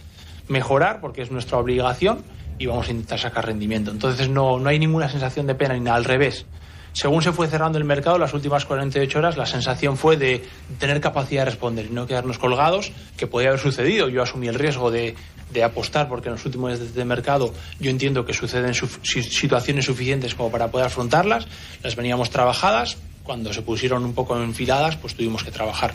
mejorar 0.48 1.00
porque 1.00 1.22
es 1.22 1.30
nuestra 1.30 1.58
obligación 1.58 2.24
y 2.58 2.66
vamos 2.66 2.88
a 2.88 2.90
intentar 2.90 3.20
sacar 3.20 3.46
rendimiento. 3.46 3.92
Entonces, 3.92 4.28
no, 4.28 4.58
no 4.58 4.68
hay 4.68 4.80
ninguna 4.80 5.08
sensación 5.08 5.46
de 5.46 5.54
pena 5.54 5.74
ni 5.74 5.80
nada, 5.80 5.96
al 5.96 6.04
revés 6.04 6.44
según 6.98 7.22
se 7.22 7.30
fue 7.30 7.46
cerrando 7.46 7.78
el 7.78 7.84
mercado, 7.84 8.18
las 8.18 8.34
últimas 8.34 8.64
48 8.64 9.20
horas, 9.20 9.36
la 9.36 9.46
sensación 9.46 9.96
fue 9.96 10.16
de 10.16 10.44
tener 10.80 11.00
capacidad 11.00 11.42
de 11.42 11.52
responder 11.52 11.86
y 11.86 11.90
no 11.90 12.08
quedarnos 12.08 12.40
colgados, 12.40 12.90
que 13.16 13.28
podía 13.28 13.50
haber 13.50 13.60
sucedido. 13.60 14.08
Yo 14.08 14.20
asumí 14.20 14.48
el 14.48 14.56
riesgo 14.56 14.90
de, 14.90 15.14
apostar 15.64 16.08
porque 16.08 16.28
en 16.28 16.34
los 16.34 16.44
últimos 16.44 16.76
días 16.76 16.94
de 16.96 17.04
mercado 17.04 17.54
yo 17.78 17.90
entiendo 17.92 18.26
que 18.26 18.34
suceden 18.34 18.74
situaciones 18.74 19.84
suficientes 19.84 20.34
como 20.34 20.50
para 20.50 20.72
poder 20.72 20.88
afrontarlas. 20.88 21.46
Las 21.84 21.94
veníamos 21.94 22.30
trabajadas. 22.30 22.96
Cuando 23.22 23.52
se 23.52 23.62
pusieron 23.62 24.04
un 24.04 24.14
poco 24.14 24.36
enfiladas, 24.36 24.96
pues 24.96 25.14
tuvimos 25.14 25.44
que 25.44 25.52
trabajar. 25.52 25.94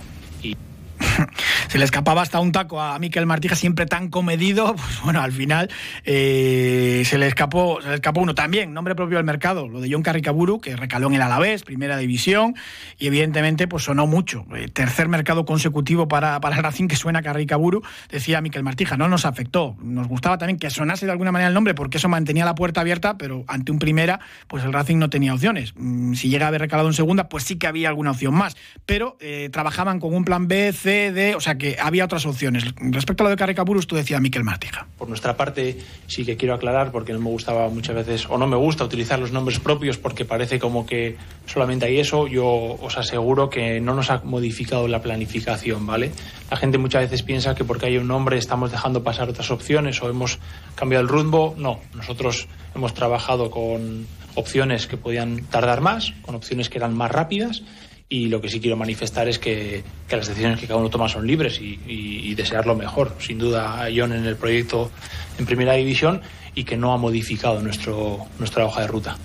se 1.68 1.78
le 1.78 1.86
escapaba 1.86 2.22
hasta 2.22 2.39
un 2.39 2.52
taco 2.52 2.82
a 2.82 2.98
Miquel 3.00 3.26
Martija, 3.26 3.56
siempre 3.56 3.86
tan 3.86 4.10
comedido, 4.10 4.76
pues 4.76 5.02
bueno, 5.04 5.22
al 5.22 5.32
final 5.32 5.70
eh, 6.06 7.04
se 7.06 7.18
le 7.18 7.28
escapó 7.28 7.82
se 7.82 7.89
le 7.89 7.96
escapó 7.96 8.22
uno 8.22 8.36
también, 8.36 8.74
nombre 8.74 8.96
propio 8.96 9.18
del 9.18 9.26
mercado, 9.26 9.68
lo 9.68 9.82
de 9.82 9.89
John 9.92 10.04
Carricaburu, 10.04 10.60
que 10.60 10.76
recaló 10.76 11.08
en 11.08 11.16
el 11.16 11.22
Alavés, 11.22 11.63
primera 11.63 11.98
división, 11.98 12.56
y 12.98 13.08
evidentemente 13.08 13.68
pues 13.68 13.84
sonó 13.84 14.08
mucho. 14.08 14.46
Eh, 14.56 14.68
tercer 14.68 15.08
mercado 15.08 15.46
consecutivo 15.46 16.08
para, 16.08 16.39
para 16.39 16.58
Racing 16.58 16.88
que 16.88 16.96
suena 16.96 17.22
Carricaburu, 17.22 17.82
decía 18.10 18.42
Miquel 18.42 18.63
Martija, 18.63 18.98
no 18.98 19.08
nos 19.08 19.26
afectó. 19.26 19.76
Nos 19.82 20.08
gustaba 20.08 20.38
también 20.38 20.58
que 20.58 20.70
sonase 20.70 21.06
de 21.06 21.12
alguna 21.12 21.32
manera 21.32 21.48
el 21.48 21.54
nombre, 21.54 21.74
porque 21.74 21.98
eso 21.98 22.10
mantenía 22.10 22.46
la 22.46 22.56
puerta 22.56 22.82
abierta, 22.82 23.18
pero 23.18 23.44
ante 23.48 23.72
un 23.72 23.80
primera, 23.80 24.20
pues 24.48 24.63
el 24.63 24.74
Racing 24.74 24.98
no 24.98 25.10
tenía 25.10 25.34
opciones. 25.34 25.74
Mm, 25.76 26.13
si 26.13 26.30
llega 26.30 26.46
a 26.46 26.50
haber 26.50 26.62
recalado 26.62 26.88
en 26.88 26.94
segunda, 26.94 27.30
pues 27.30 27.44
sí 27.44 27.58
que 27.58 27.68
había 27.68 27.89
alguna 27.89 28.12
opción 28.12 28.34
más. 28.34 28.56
Pero 28.86 29.18
eh, 29.20 29.50
trabajaban 29.52 30.00
con 30.00 30.13
un 30.13 30.24
plan 30.26 30.48
B, 30.48 30.72
C, 30.74 30.93
O 31.36 31.42
sea 31.42 31.58
que 31.58 31.78
había 31.80 32.06
otras 32.06 32.26
opciones. 32.26 32.64
Respecto 32.78 33.24
a 33.24 33.26
lo 33.26 33.30
de 33.30 33.36
Carricaburus, 33.36 33.88
tú 33.88 33.96
decías 33.96 34.22
Miquel 34.22 34.44
Martija. 34.44 34.88
Por 34.98 35.08
nuestra 35.08 35.36
parte, 35.36 35.78
sí 36.08 36.26
que 36.26 36.38
quiero 36.38 36.54
aclarar, 36.54 36.92
porque 36.92 37.14
no 37.14 37.20
me 37.20 37.30
gustaba 37.30 37.70
muchas 37.70 37.96
veces, 37.96 38.28
o 38.30 38.38
no 38.38 38.48
me 38.48 38.56
gusta 38.56 38.84
utilizar 38.84 39.20
los 39.20 39.32
nombres 39.32 39.60
propios 39.60 39.98
porque 39.98 40.26
parece 40.26 40.60
como 40.60 40.86
que 40.86 41.18
solamente 41.46 41.86
hay 41.86 42.00
eso. 42.00 42.28
Yo 42.28 42.48
os 42.48 42.98
aseguro 42.98 43.50
que 43.50 43.80
no 43.80 43.94
nos 43.94 44.10
ha 44.10 44.22
modificado 44.24 44.88
la 44.88 45.02
planificación, 45.02 45.86
¿vale? 45.86 46.12
La 46.50 46.58
gente 46.58 46.78
muchas 46.78 47.04
veces 47.04 47.24
piensa 47.24 47.56
que 47.56 47.64
porque 47.64 47.88
hay 47.88 47.98
un 47.98 48.08
nombre 48.08 48.38
estamos 48.38 48.72
dejando 48.72 49.04
pasar 49.04 49.30
otras 49.30 49.52
opciones 49.52 50.02
o 50.02 50.10
hemos 50.10 50.40
cambiado 50.76 51.04
el 51.04 51.10
rumbo. 51.10 51.56
No, 51.58 51.80
nosotros 51.94 52.48
hemos 52.76 52.94
trabajado 52.94 53.50
con 53.52 54.06
opciones 54.36 54.88
que 54.88 54.98
podían 54.98 55.46
tardar 55.46 55.82
más, 55.82 56.14
con 56.22 56.36
opciones 56.36 56.70
que 56.70 56.78
eran 56.78 56.96
más 56.96 57.12
rápidas 57.12 57.64
y 58.10 58.28
lo 58.28 58.42
que 58.42 58.50
sí 58.50 58.60
quiero 58.60 58.78
manifestar 58.78 59.28
es 59.28 59.39
que, 59.39 59.84
las 60.10 60.28
decisiones 60.28 60.60
que 60.60 60.68
cada 60.68 60.80
uno 60.80 60.89
toma 60.89 61.10
son 61.10 61.26
libres 61.26 61.60
y, 61.60 62.36
desear 62.36 62.66
lo 62.66 62.76
mejor. 62.76 63.16
Sin 63.20 63.39
duda 63.39 63.84
a 63.84 63.88
John 63.96 64.13
en 64.13 64.26
el 64.26 64.36
proyecto 64.36 64.92
en 65.38 65.46
primera 65.46 65.74
división 65.74 66.22
y 66.56 66.63
que 66.63 66.78
no 66.78 66.94
ha 66.94 66.98
modificado 66.98 67.62
nuestro, 67.62 68.20
nuestra 68.39 68.66
hoja 68.66 68.82
de 68.82 68.88
ruta. 68.88 69.18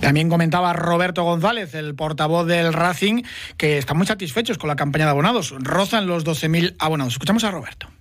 También 0.00 0.28
comentaba 0.28 0.72
Roberto 0.72 1.22
González, 1.22 1.74
el 1.74 1.94
portavoz 1.94 2.46
del 2.46 2.72
Racing, 2.72 3.22
que 3.56 3.78
están 3.78 3.96
muy 3.96 4.06
satisfechos 4.06 4.58
con 4.58 4.68
la 4.68 4.76
campaña 4.76 5.06
de 5.06 5.12
abonados. 5.12 5.54
Rozan 5.58 6.06
los 6.06 6.26
12.000 6.26 6.74
abonados. 6.78 7.14
Escuchamos 7.14 7.44
a 7.44 7.50
Roberto. 7.50 7.93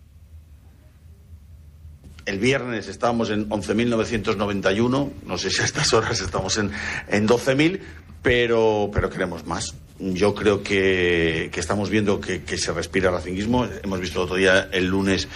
El 2.25 2.39
viernes 2.39 2.87
estábamos 2.87 3.29
en 3.29 3.49
11.991, 3.49 5.11
no 5.25 5.37
sé 5.37 5.49
si 5.49 5.61
a 5.61 5.65
estas 5.65 5.93
horas 5.93 6.21
estamos 6.21 6.57
en, 6.57 6.71
en 7.09 7.27
12.000, 7.27 7.79
pero, 8.21 8.89
pero 8.93 9.09
queremos 9.09 9.45
más. 9.45 9.75
Yo 9.99 10.33
creo 10.33 10.63
que, 10.63 11.51
estamos 11.53 11.89
viendo 11.89 12.19
que, 12.19 12.57
se 12.57 12.73
respira 12.73 13.09
el 13.09 13.15
racinguismo. 13.15 13.67
Hemos 13.83 13.99
visto 13.99 14.19
el 14.19 14.25
otro 14.25 14.37
día, 14.37 14.69
el 14.71 14.87
lunes, 14.87 15.27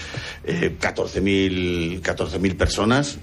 eh, 0.44 0.76
14.000 0.80 2.58
personas. 2.58 3.20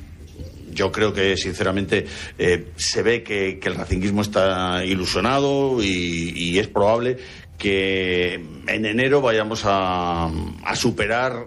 Yo 0.72 0.92
creo 0.92 1.12
que, 1.12 1.36
sinceramente, 1.36 2.06
eh, 2.38 2.72
se 2.76 3.02
ve 3.02 3.22
que, 3.22 3.58
el 3.62 3.74
racinguismo 3.74 4.22
está 4.22 4.84
ilusionado 4.84 5.82
y, 5.82 6.58
es 6.58 6.68
probable 6.68 7.18
que 7.58 8.34
en 8.66 8.86
enero 8.86 9.20
vayamos 9.20 9.62
a, 9.64 10.30
superar 10.74 11.46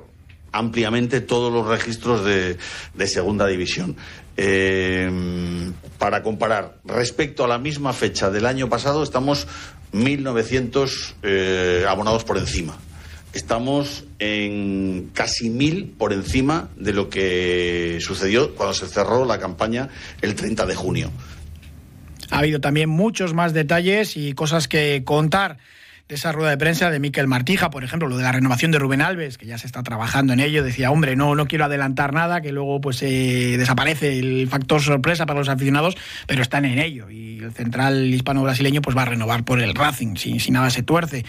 ampliamente 0.57 1.21
todos 1.21 1.51
los 1.53 1.67
registros 1.67 2.25
de, 2.25 2.57
segunda 3.07 3.47
división. 3.47 3.95
Eh, 4.35 5.09
para 5.97 6.23
comparar, 6.23 6.77
respecto 6.85 7.43
a 7.43 7.47
la 7.47 7.57
misma 7.57 7.93
fecha 7.93 8.29
del 8.29 8.45
año 8.45 8.69
pasado, 8.69 9.03
estamos 9.03 9.47
1.900 9.93 11.13
eh, 11.23 11.85
abonados 11.87 12.23
por 12.23 12.37
encima. 12.37 12.77
Estamos 13.33 14.05
en 14.19 15.11
casi 15.13 15.49
1.000 15.49 15.97
por 15.97 16.13
encima 16.13 16.69
de 16.75 16.93
lo 16.93 17.09
que 17.09 17.99
sucedió 18.01 18.55
cuando 18.55 18.73
se 18.73 18.87
cerró 18.87 19.25
la 19.25 19.39
campaña 19.39 19.89
el 20.21 20.33
30 20.33 20.65
de 20.65 20.75
junio. 20.75 21.11
Ha 22.29 22.39
habido 22.39 22.59
también 22.59 22.89
muchos 22.89 23.33
más 23.33 23.53
detalles 23.53 24.17
y 24.17 24.33
cosas 24.33 24.67
que 24.67 25.03
contar 25.05 25.57
de 26.07 26.15
esa 26.15 26.31
rueda 26.31 26.51
de 26.51 26.57
prensa 26.57 26.89
de 26.89 27.01
Miquel 27.01 27.27
Martija, 27.27 27.69
por 27.69 27.83
ejemplo, 27.83 28.07
lo 28.07 28.15
de 28.15 28.23
la 28.23 28.31
renovación 28.31 28.71
de 28.71 28.79
Rubén 28.79 29.01
Alves, 29.01 29.37
que 29.37 29.45
ya 29.45 29.57
se 29.57 29.67
está 29.67 29.83
trabajando 29.83 30.31
en 30.31 30.39
ello, 30.39 30.63
decía, 30.63 30.89
hombre, 30.89 31.17
no, 31.17 31.35
no 31.35 31.47
quiero 31.47 31.65
adelantar 31.65 32.13
nada, 32.13 32.39
que 32.39 32.53
luego 32.53 32.79
pues 32.79 33.01
eh, 33.03 33.55
desaparece 33.57 34.17
el 34.17 34.47
factor 34.47 34.81
sorpresa 34.81 35.25
para 35.25 35.39
los 35.39 35.49
aficionados, 35.49 35.97
pero 36.25 36.41
están 36.41 36.63
en 36.63 36.79
ello. 36.79 37.09
Y 37.09 37.39
el 37.39 37.51
central 37.51 38.05
hispano-brasileño 38.05 38.81
pues 38.81 38.95
va 38.95 39.01
a 39.01 39.05
renovar 39.05 39.43
por 39.43 39.59
el 39.59 39.75
Racing, 39.75 40.15
si, 40.15 40.39
si 40.39 40.49
nada 40.51 40.69
se 40.69 40.81
tuerce. 40.81 41.25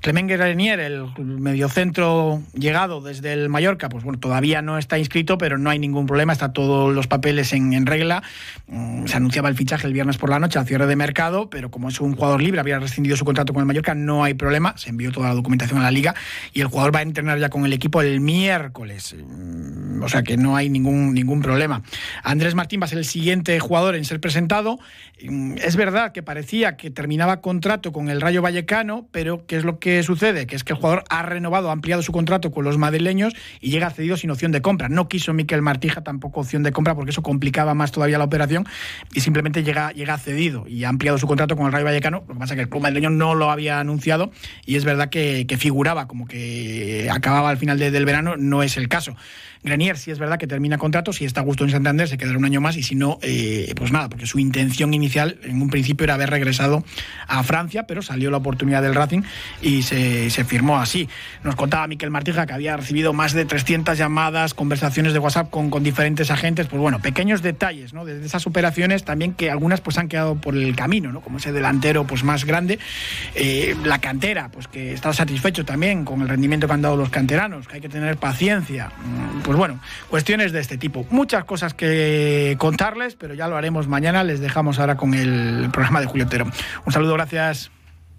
Clemen 0.00 0.28
Guerrenier, 0.28 0.78
el 0.78 1.06
mediocentro 1.18 2.40
llegado 2.54 3.00
desde 3.00 3.32
el 3.32 3.48
Mallorca, 3.48 3.88
pues 3.88 4.04
bueno, 4.04 4.20
todavía 4.20 4.62
no 4.62 4.78
está 4.78 4.96
inscrito, 4.96 5.38
pero 5.38 5.58
no 5.58 5.70
hay 5.70 5.80
ningún 5.80 6.06
problema, 6.06 6.32
está 6.32 6.52
todos 6.52 6.94
los 6.94 7.08
papeles 7.08 7.52
en, 7.52 7.72
en 7.72 7.84
regla. 7.84 8.22
Mm, 8.68 9.06
se 9.06 9.16
anunciaba 9.16 9.48
el 9.48 9.56
fichaje 9.56 9.88
el 9.88 9.92
viernes 9.92 10.18
por 10.18 10.30
la 10.30 10.38
noche 10.38 10.60
al 10.60 10.66
cierre 10.66 10.86
de 10.86 10.94
mercado, 10.94 11.50
pero 11.50 11.72
como 11.72 11.88
es 11.88 12.00
un 12.00 12.14
jugador 12.14 12.40
libre, 12.40 12.60
había 12.60 12.78
rescindido 12.78 13.16
su 13.16 13.24
contrato 13.24 13.52
con 13.52 13.62
el 13.62 13.66
Mallorca, 13.66 13.96
no 13.96 14.19
hay 14.24 14.34
problema, 14.34 14.76
se 14.76 14.90
envió 14.90 15.12
toda 15.12 15.28
la 15.28 15.34
documentación 15.34 15.80
a 15.80 15.82
la 15.82 15.90
liga 15.90 16.14
y 16.52 16.60
el 16.60 16.66
jugador 16.66 16.94
va 16.94 17.00
a 17.00 17.02
entrenar 17.02 17.38
ya 17.38 17.48
con 17.48 17.64
el 17.64 17.72
equipo 17.72 18.00
el 18.00 18.20
miércoles. 18.20 19.14
Mm, 19.16 20.02
o 20.02 20.08
sea 20.08 20.22
que 20.22 20.36
no 20.36 20.56
hay 20.56 20.68
ningún, 20.68 21.14
ningún 21.14 21.42
problema. 21.42 21.82
Andrés 22.22 22.54
Martín 22.54 22.80
va 22.80 22.84
a 22.86 22.88
ser 22.88 22.98
el 22.98 23.04
siguiente 23.04 23.58
jugador 23.60 23.94
en 23.94 24.04
ser 24.04 24.20
presentado. 24.20 24.78
Mm, 25.28 25.56
es 25.62 25.76
verdad 25.76 26.12
que 26.12 26.22
parecía 26.22 26.76
que 26.76 26.90
terminaba 26.90 27.40
contrato 27.40 27.92
con 27.92 28.08
el 28.08 28.20
Rayo 28.20 28.42
Vallecano, 28.42 29.06
pero 29.10 29.46
¿qué 29.46 29.56
es 29.56 29.64
lo 29.64 29.78
que 29.78 30.02
sucede? 30.02 30.46
Que 30.46 30.56
es 30.56 30.64
que 30.64 30.72
el 30.72 30.78
jugador 30.78 31.04
ha 31.10 31.22
renovado, 31.22 31.70
ha 31.70 31.72
ampliado 31.72 32.02
su 32.02 32.12
contrato 32.12 32.50
con 32.50 32.64
los 32.64 32.78
madrileños 32.78 33.34
y 33.60 33.70
llega 33.70 33.90
cedido 33.90 34.16
sin 34.16 34.30
opción 34.30 34.52
de 34.52 34.62
compra. 34.62 34.88
No 34.88 35.08
quiso 35.08 35.32
Miquel 35.34 35.62
Martija 35.62 36.02
tampoco 36.02 36.40
opción 36.40 36.62
de 36.62 36.72
compra 36.72 36.94
porque 36.94 37.10
eso 37.10 37.22
complicaba 37.22 37.74
más 37.74 37.92
todavía 37.92 38.18
la 38.18 38.24
operación 38.24 38.66
y 39.12 39.20
simplemente 39.20 39.62
llega, 39.62 39.92
llega 39.92 40.16
cedido 40.18 40.66
y 40.66 40.84
ha 40.84 40.88
ampliado 40.88 41.18
su 41.18 41.26
contrato 41.26 41.56
con 41.56 41.66
el 41.66 41.72
Rayo 41.72 41.84
Vallecano. 41.84 42.24
Lo 42.26 42.34
que 42.34 42.40
pasa 42.40 42.54
es 42.54 42.56
que 42.56 42.62
el 42.62 42.68
club 42.68 42.82
madrileño 42.82 43.10
no 43.10 43.34
lo 43.34 43.50
había 43.50 43.80
anunciado 43.80 44.30
y 44.64 44.76
es 44.76 44.84
verdad 44.84 45.10
que, 45.10 45.46
figuraba 45.60 46.06
como 46.06 46.26
que 46.26 47.08
acababa 47.12 47.50
al 47.50 47.58
final 47.58 47.78
del 47.78 48.04
verano, 48.06 48.36
no 48.38 48.62
es 48.62 48.78
el 48.78 48.88
caso. 48.88 49.14
Grenier 49.62 49.98
sí 49.98 50.10
es 50.10 50.18
verdad 50.18 50.38
que 50.38 50.46
termina 50.46 50.78
contrato, 50.78 51.12
si 51.12 51.26
está 51.26 51.40
a 51.40 51.44
gusto 51.44 51.64
en 51.64 51.70
Santander 51.70 52.08
se 52.08 52.16
quedará 52.16 52.38
un 52.38 52.46
año 52.46 52.62
más 52.62 52.78
y 52.78 52.82
si 52.82 52.94
no, 52.94 53.18
eh, 53.20 53.74
pues 53.76 53.92
nada, 53.92 54.08
porque 54.08 54.24
su 54.24 54.38
intención 54.38 54.94
inicial 54.94 55.09
en 55.16 55.62
un 55.62 55.70
principio 55.70 56.04
era 56.04 56.14
haber 56.14 56.30
regresado 56.30 56.84
a 57.26 57.42
Francia, 57.42 57.84
pero 57.86 58.02
salió 58.02 58.30
la 58.30 58.38
oportunidad 58.38 58.82
del 58.82 58.94
Racing 58.94 59.22
y 59.62 59.82
se, 59.82 60.30
firmó 60.44 60.78
así. 60.78 61.08
Nos 61.44 61.56
contaba 61.56 61.86
Miquel 61.86 62.10
Martija 62.10 62.46
que 62.46 62.52
había 62.52 62.76
recibido 62.76 63.12
más 63.12 63.32
de 63.32 63.44
300 63.44 63.96
llamadas, 63.96 64.54
conversaciones 64.54 65.12
de 65.12 65.18
WhatsApp 65.18 65.50
con, 65.50 65.70
con 65.70 65.82
diferentes 65.82 66.30
agentes, 66.30 66.66
pues 66.66 66.80
bueno, 66.80 67.00
pequeños 67.00 67.42
detalles, 67.42 67.92
¿no? 67.92 68.04
De 68.04 68.24
esas 68.24 68.46
operaciones 68.46 69.04
también 69.04 69.34
que 69.34 69.50
algunas 69.50 69.80
pues 69.80 69.98
han 69.98 70.08
quedado 70.08 70.36
por 70.36 70.56
el 70.56 70.74
camino, 70.76 71.12
¿no? 71.12 71.20
Como 71.20 71.38
ese 71.38 71.52
delantero 71.52 72.06
pues 72.06 72.24
más 72.24 72.44
grande, 72.44 72.78
eh, 73.34 73.76
la 73.84 73.98
cantera, 74.00 74.48
pues 74.50 74.68
que 74.68 74.92
está 74.92 75.12
satisfecho 75.12 75.64
también 75.64 76.04
con 76.04 76.22
el 76.22 76.28
rendimiento 76.28 76.66
que 76.66 76.72
han 76.72 76.82
dado 76.82 76.96
los 76.96 77.10
canteranos, 77.10 77.68
que 77.68 77.76
hay 77.76 77.80
que 77.80 77.88
tener 77.88 78.16
paciencia. 78.16 78.92
Mm, 79.04 79.42
pues 79.42 79.56
bueno, 79.56 79.80
cuestiones 80.08 80.52
de 80.52 80.60
este 80.60 80.78
tipo. 80.78 81.06
Muchas 81.10 81.44
cosas 81.44 81.74
que 81.74 82.56
contarles, 82.58 83.16
pero 83.16 83.34
ya 83.34 83.48
lo 83.48 83.56
haremos 83.56 83.88
mañana. 83.88 84.24
Les 84.24 84.40
dejamos 84.40 84.78
ahora 84.78 84.96
con 85.00 85.14
el 85.14 85.68
programa 85.72 86.00
de 86.00 86.06
Julio 86.06 86.26
Otero. 86.26 86.46
Un 86.84 86.92
saludo, 86.92 87.14
gracias. 87.14 87.70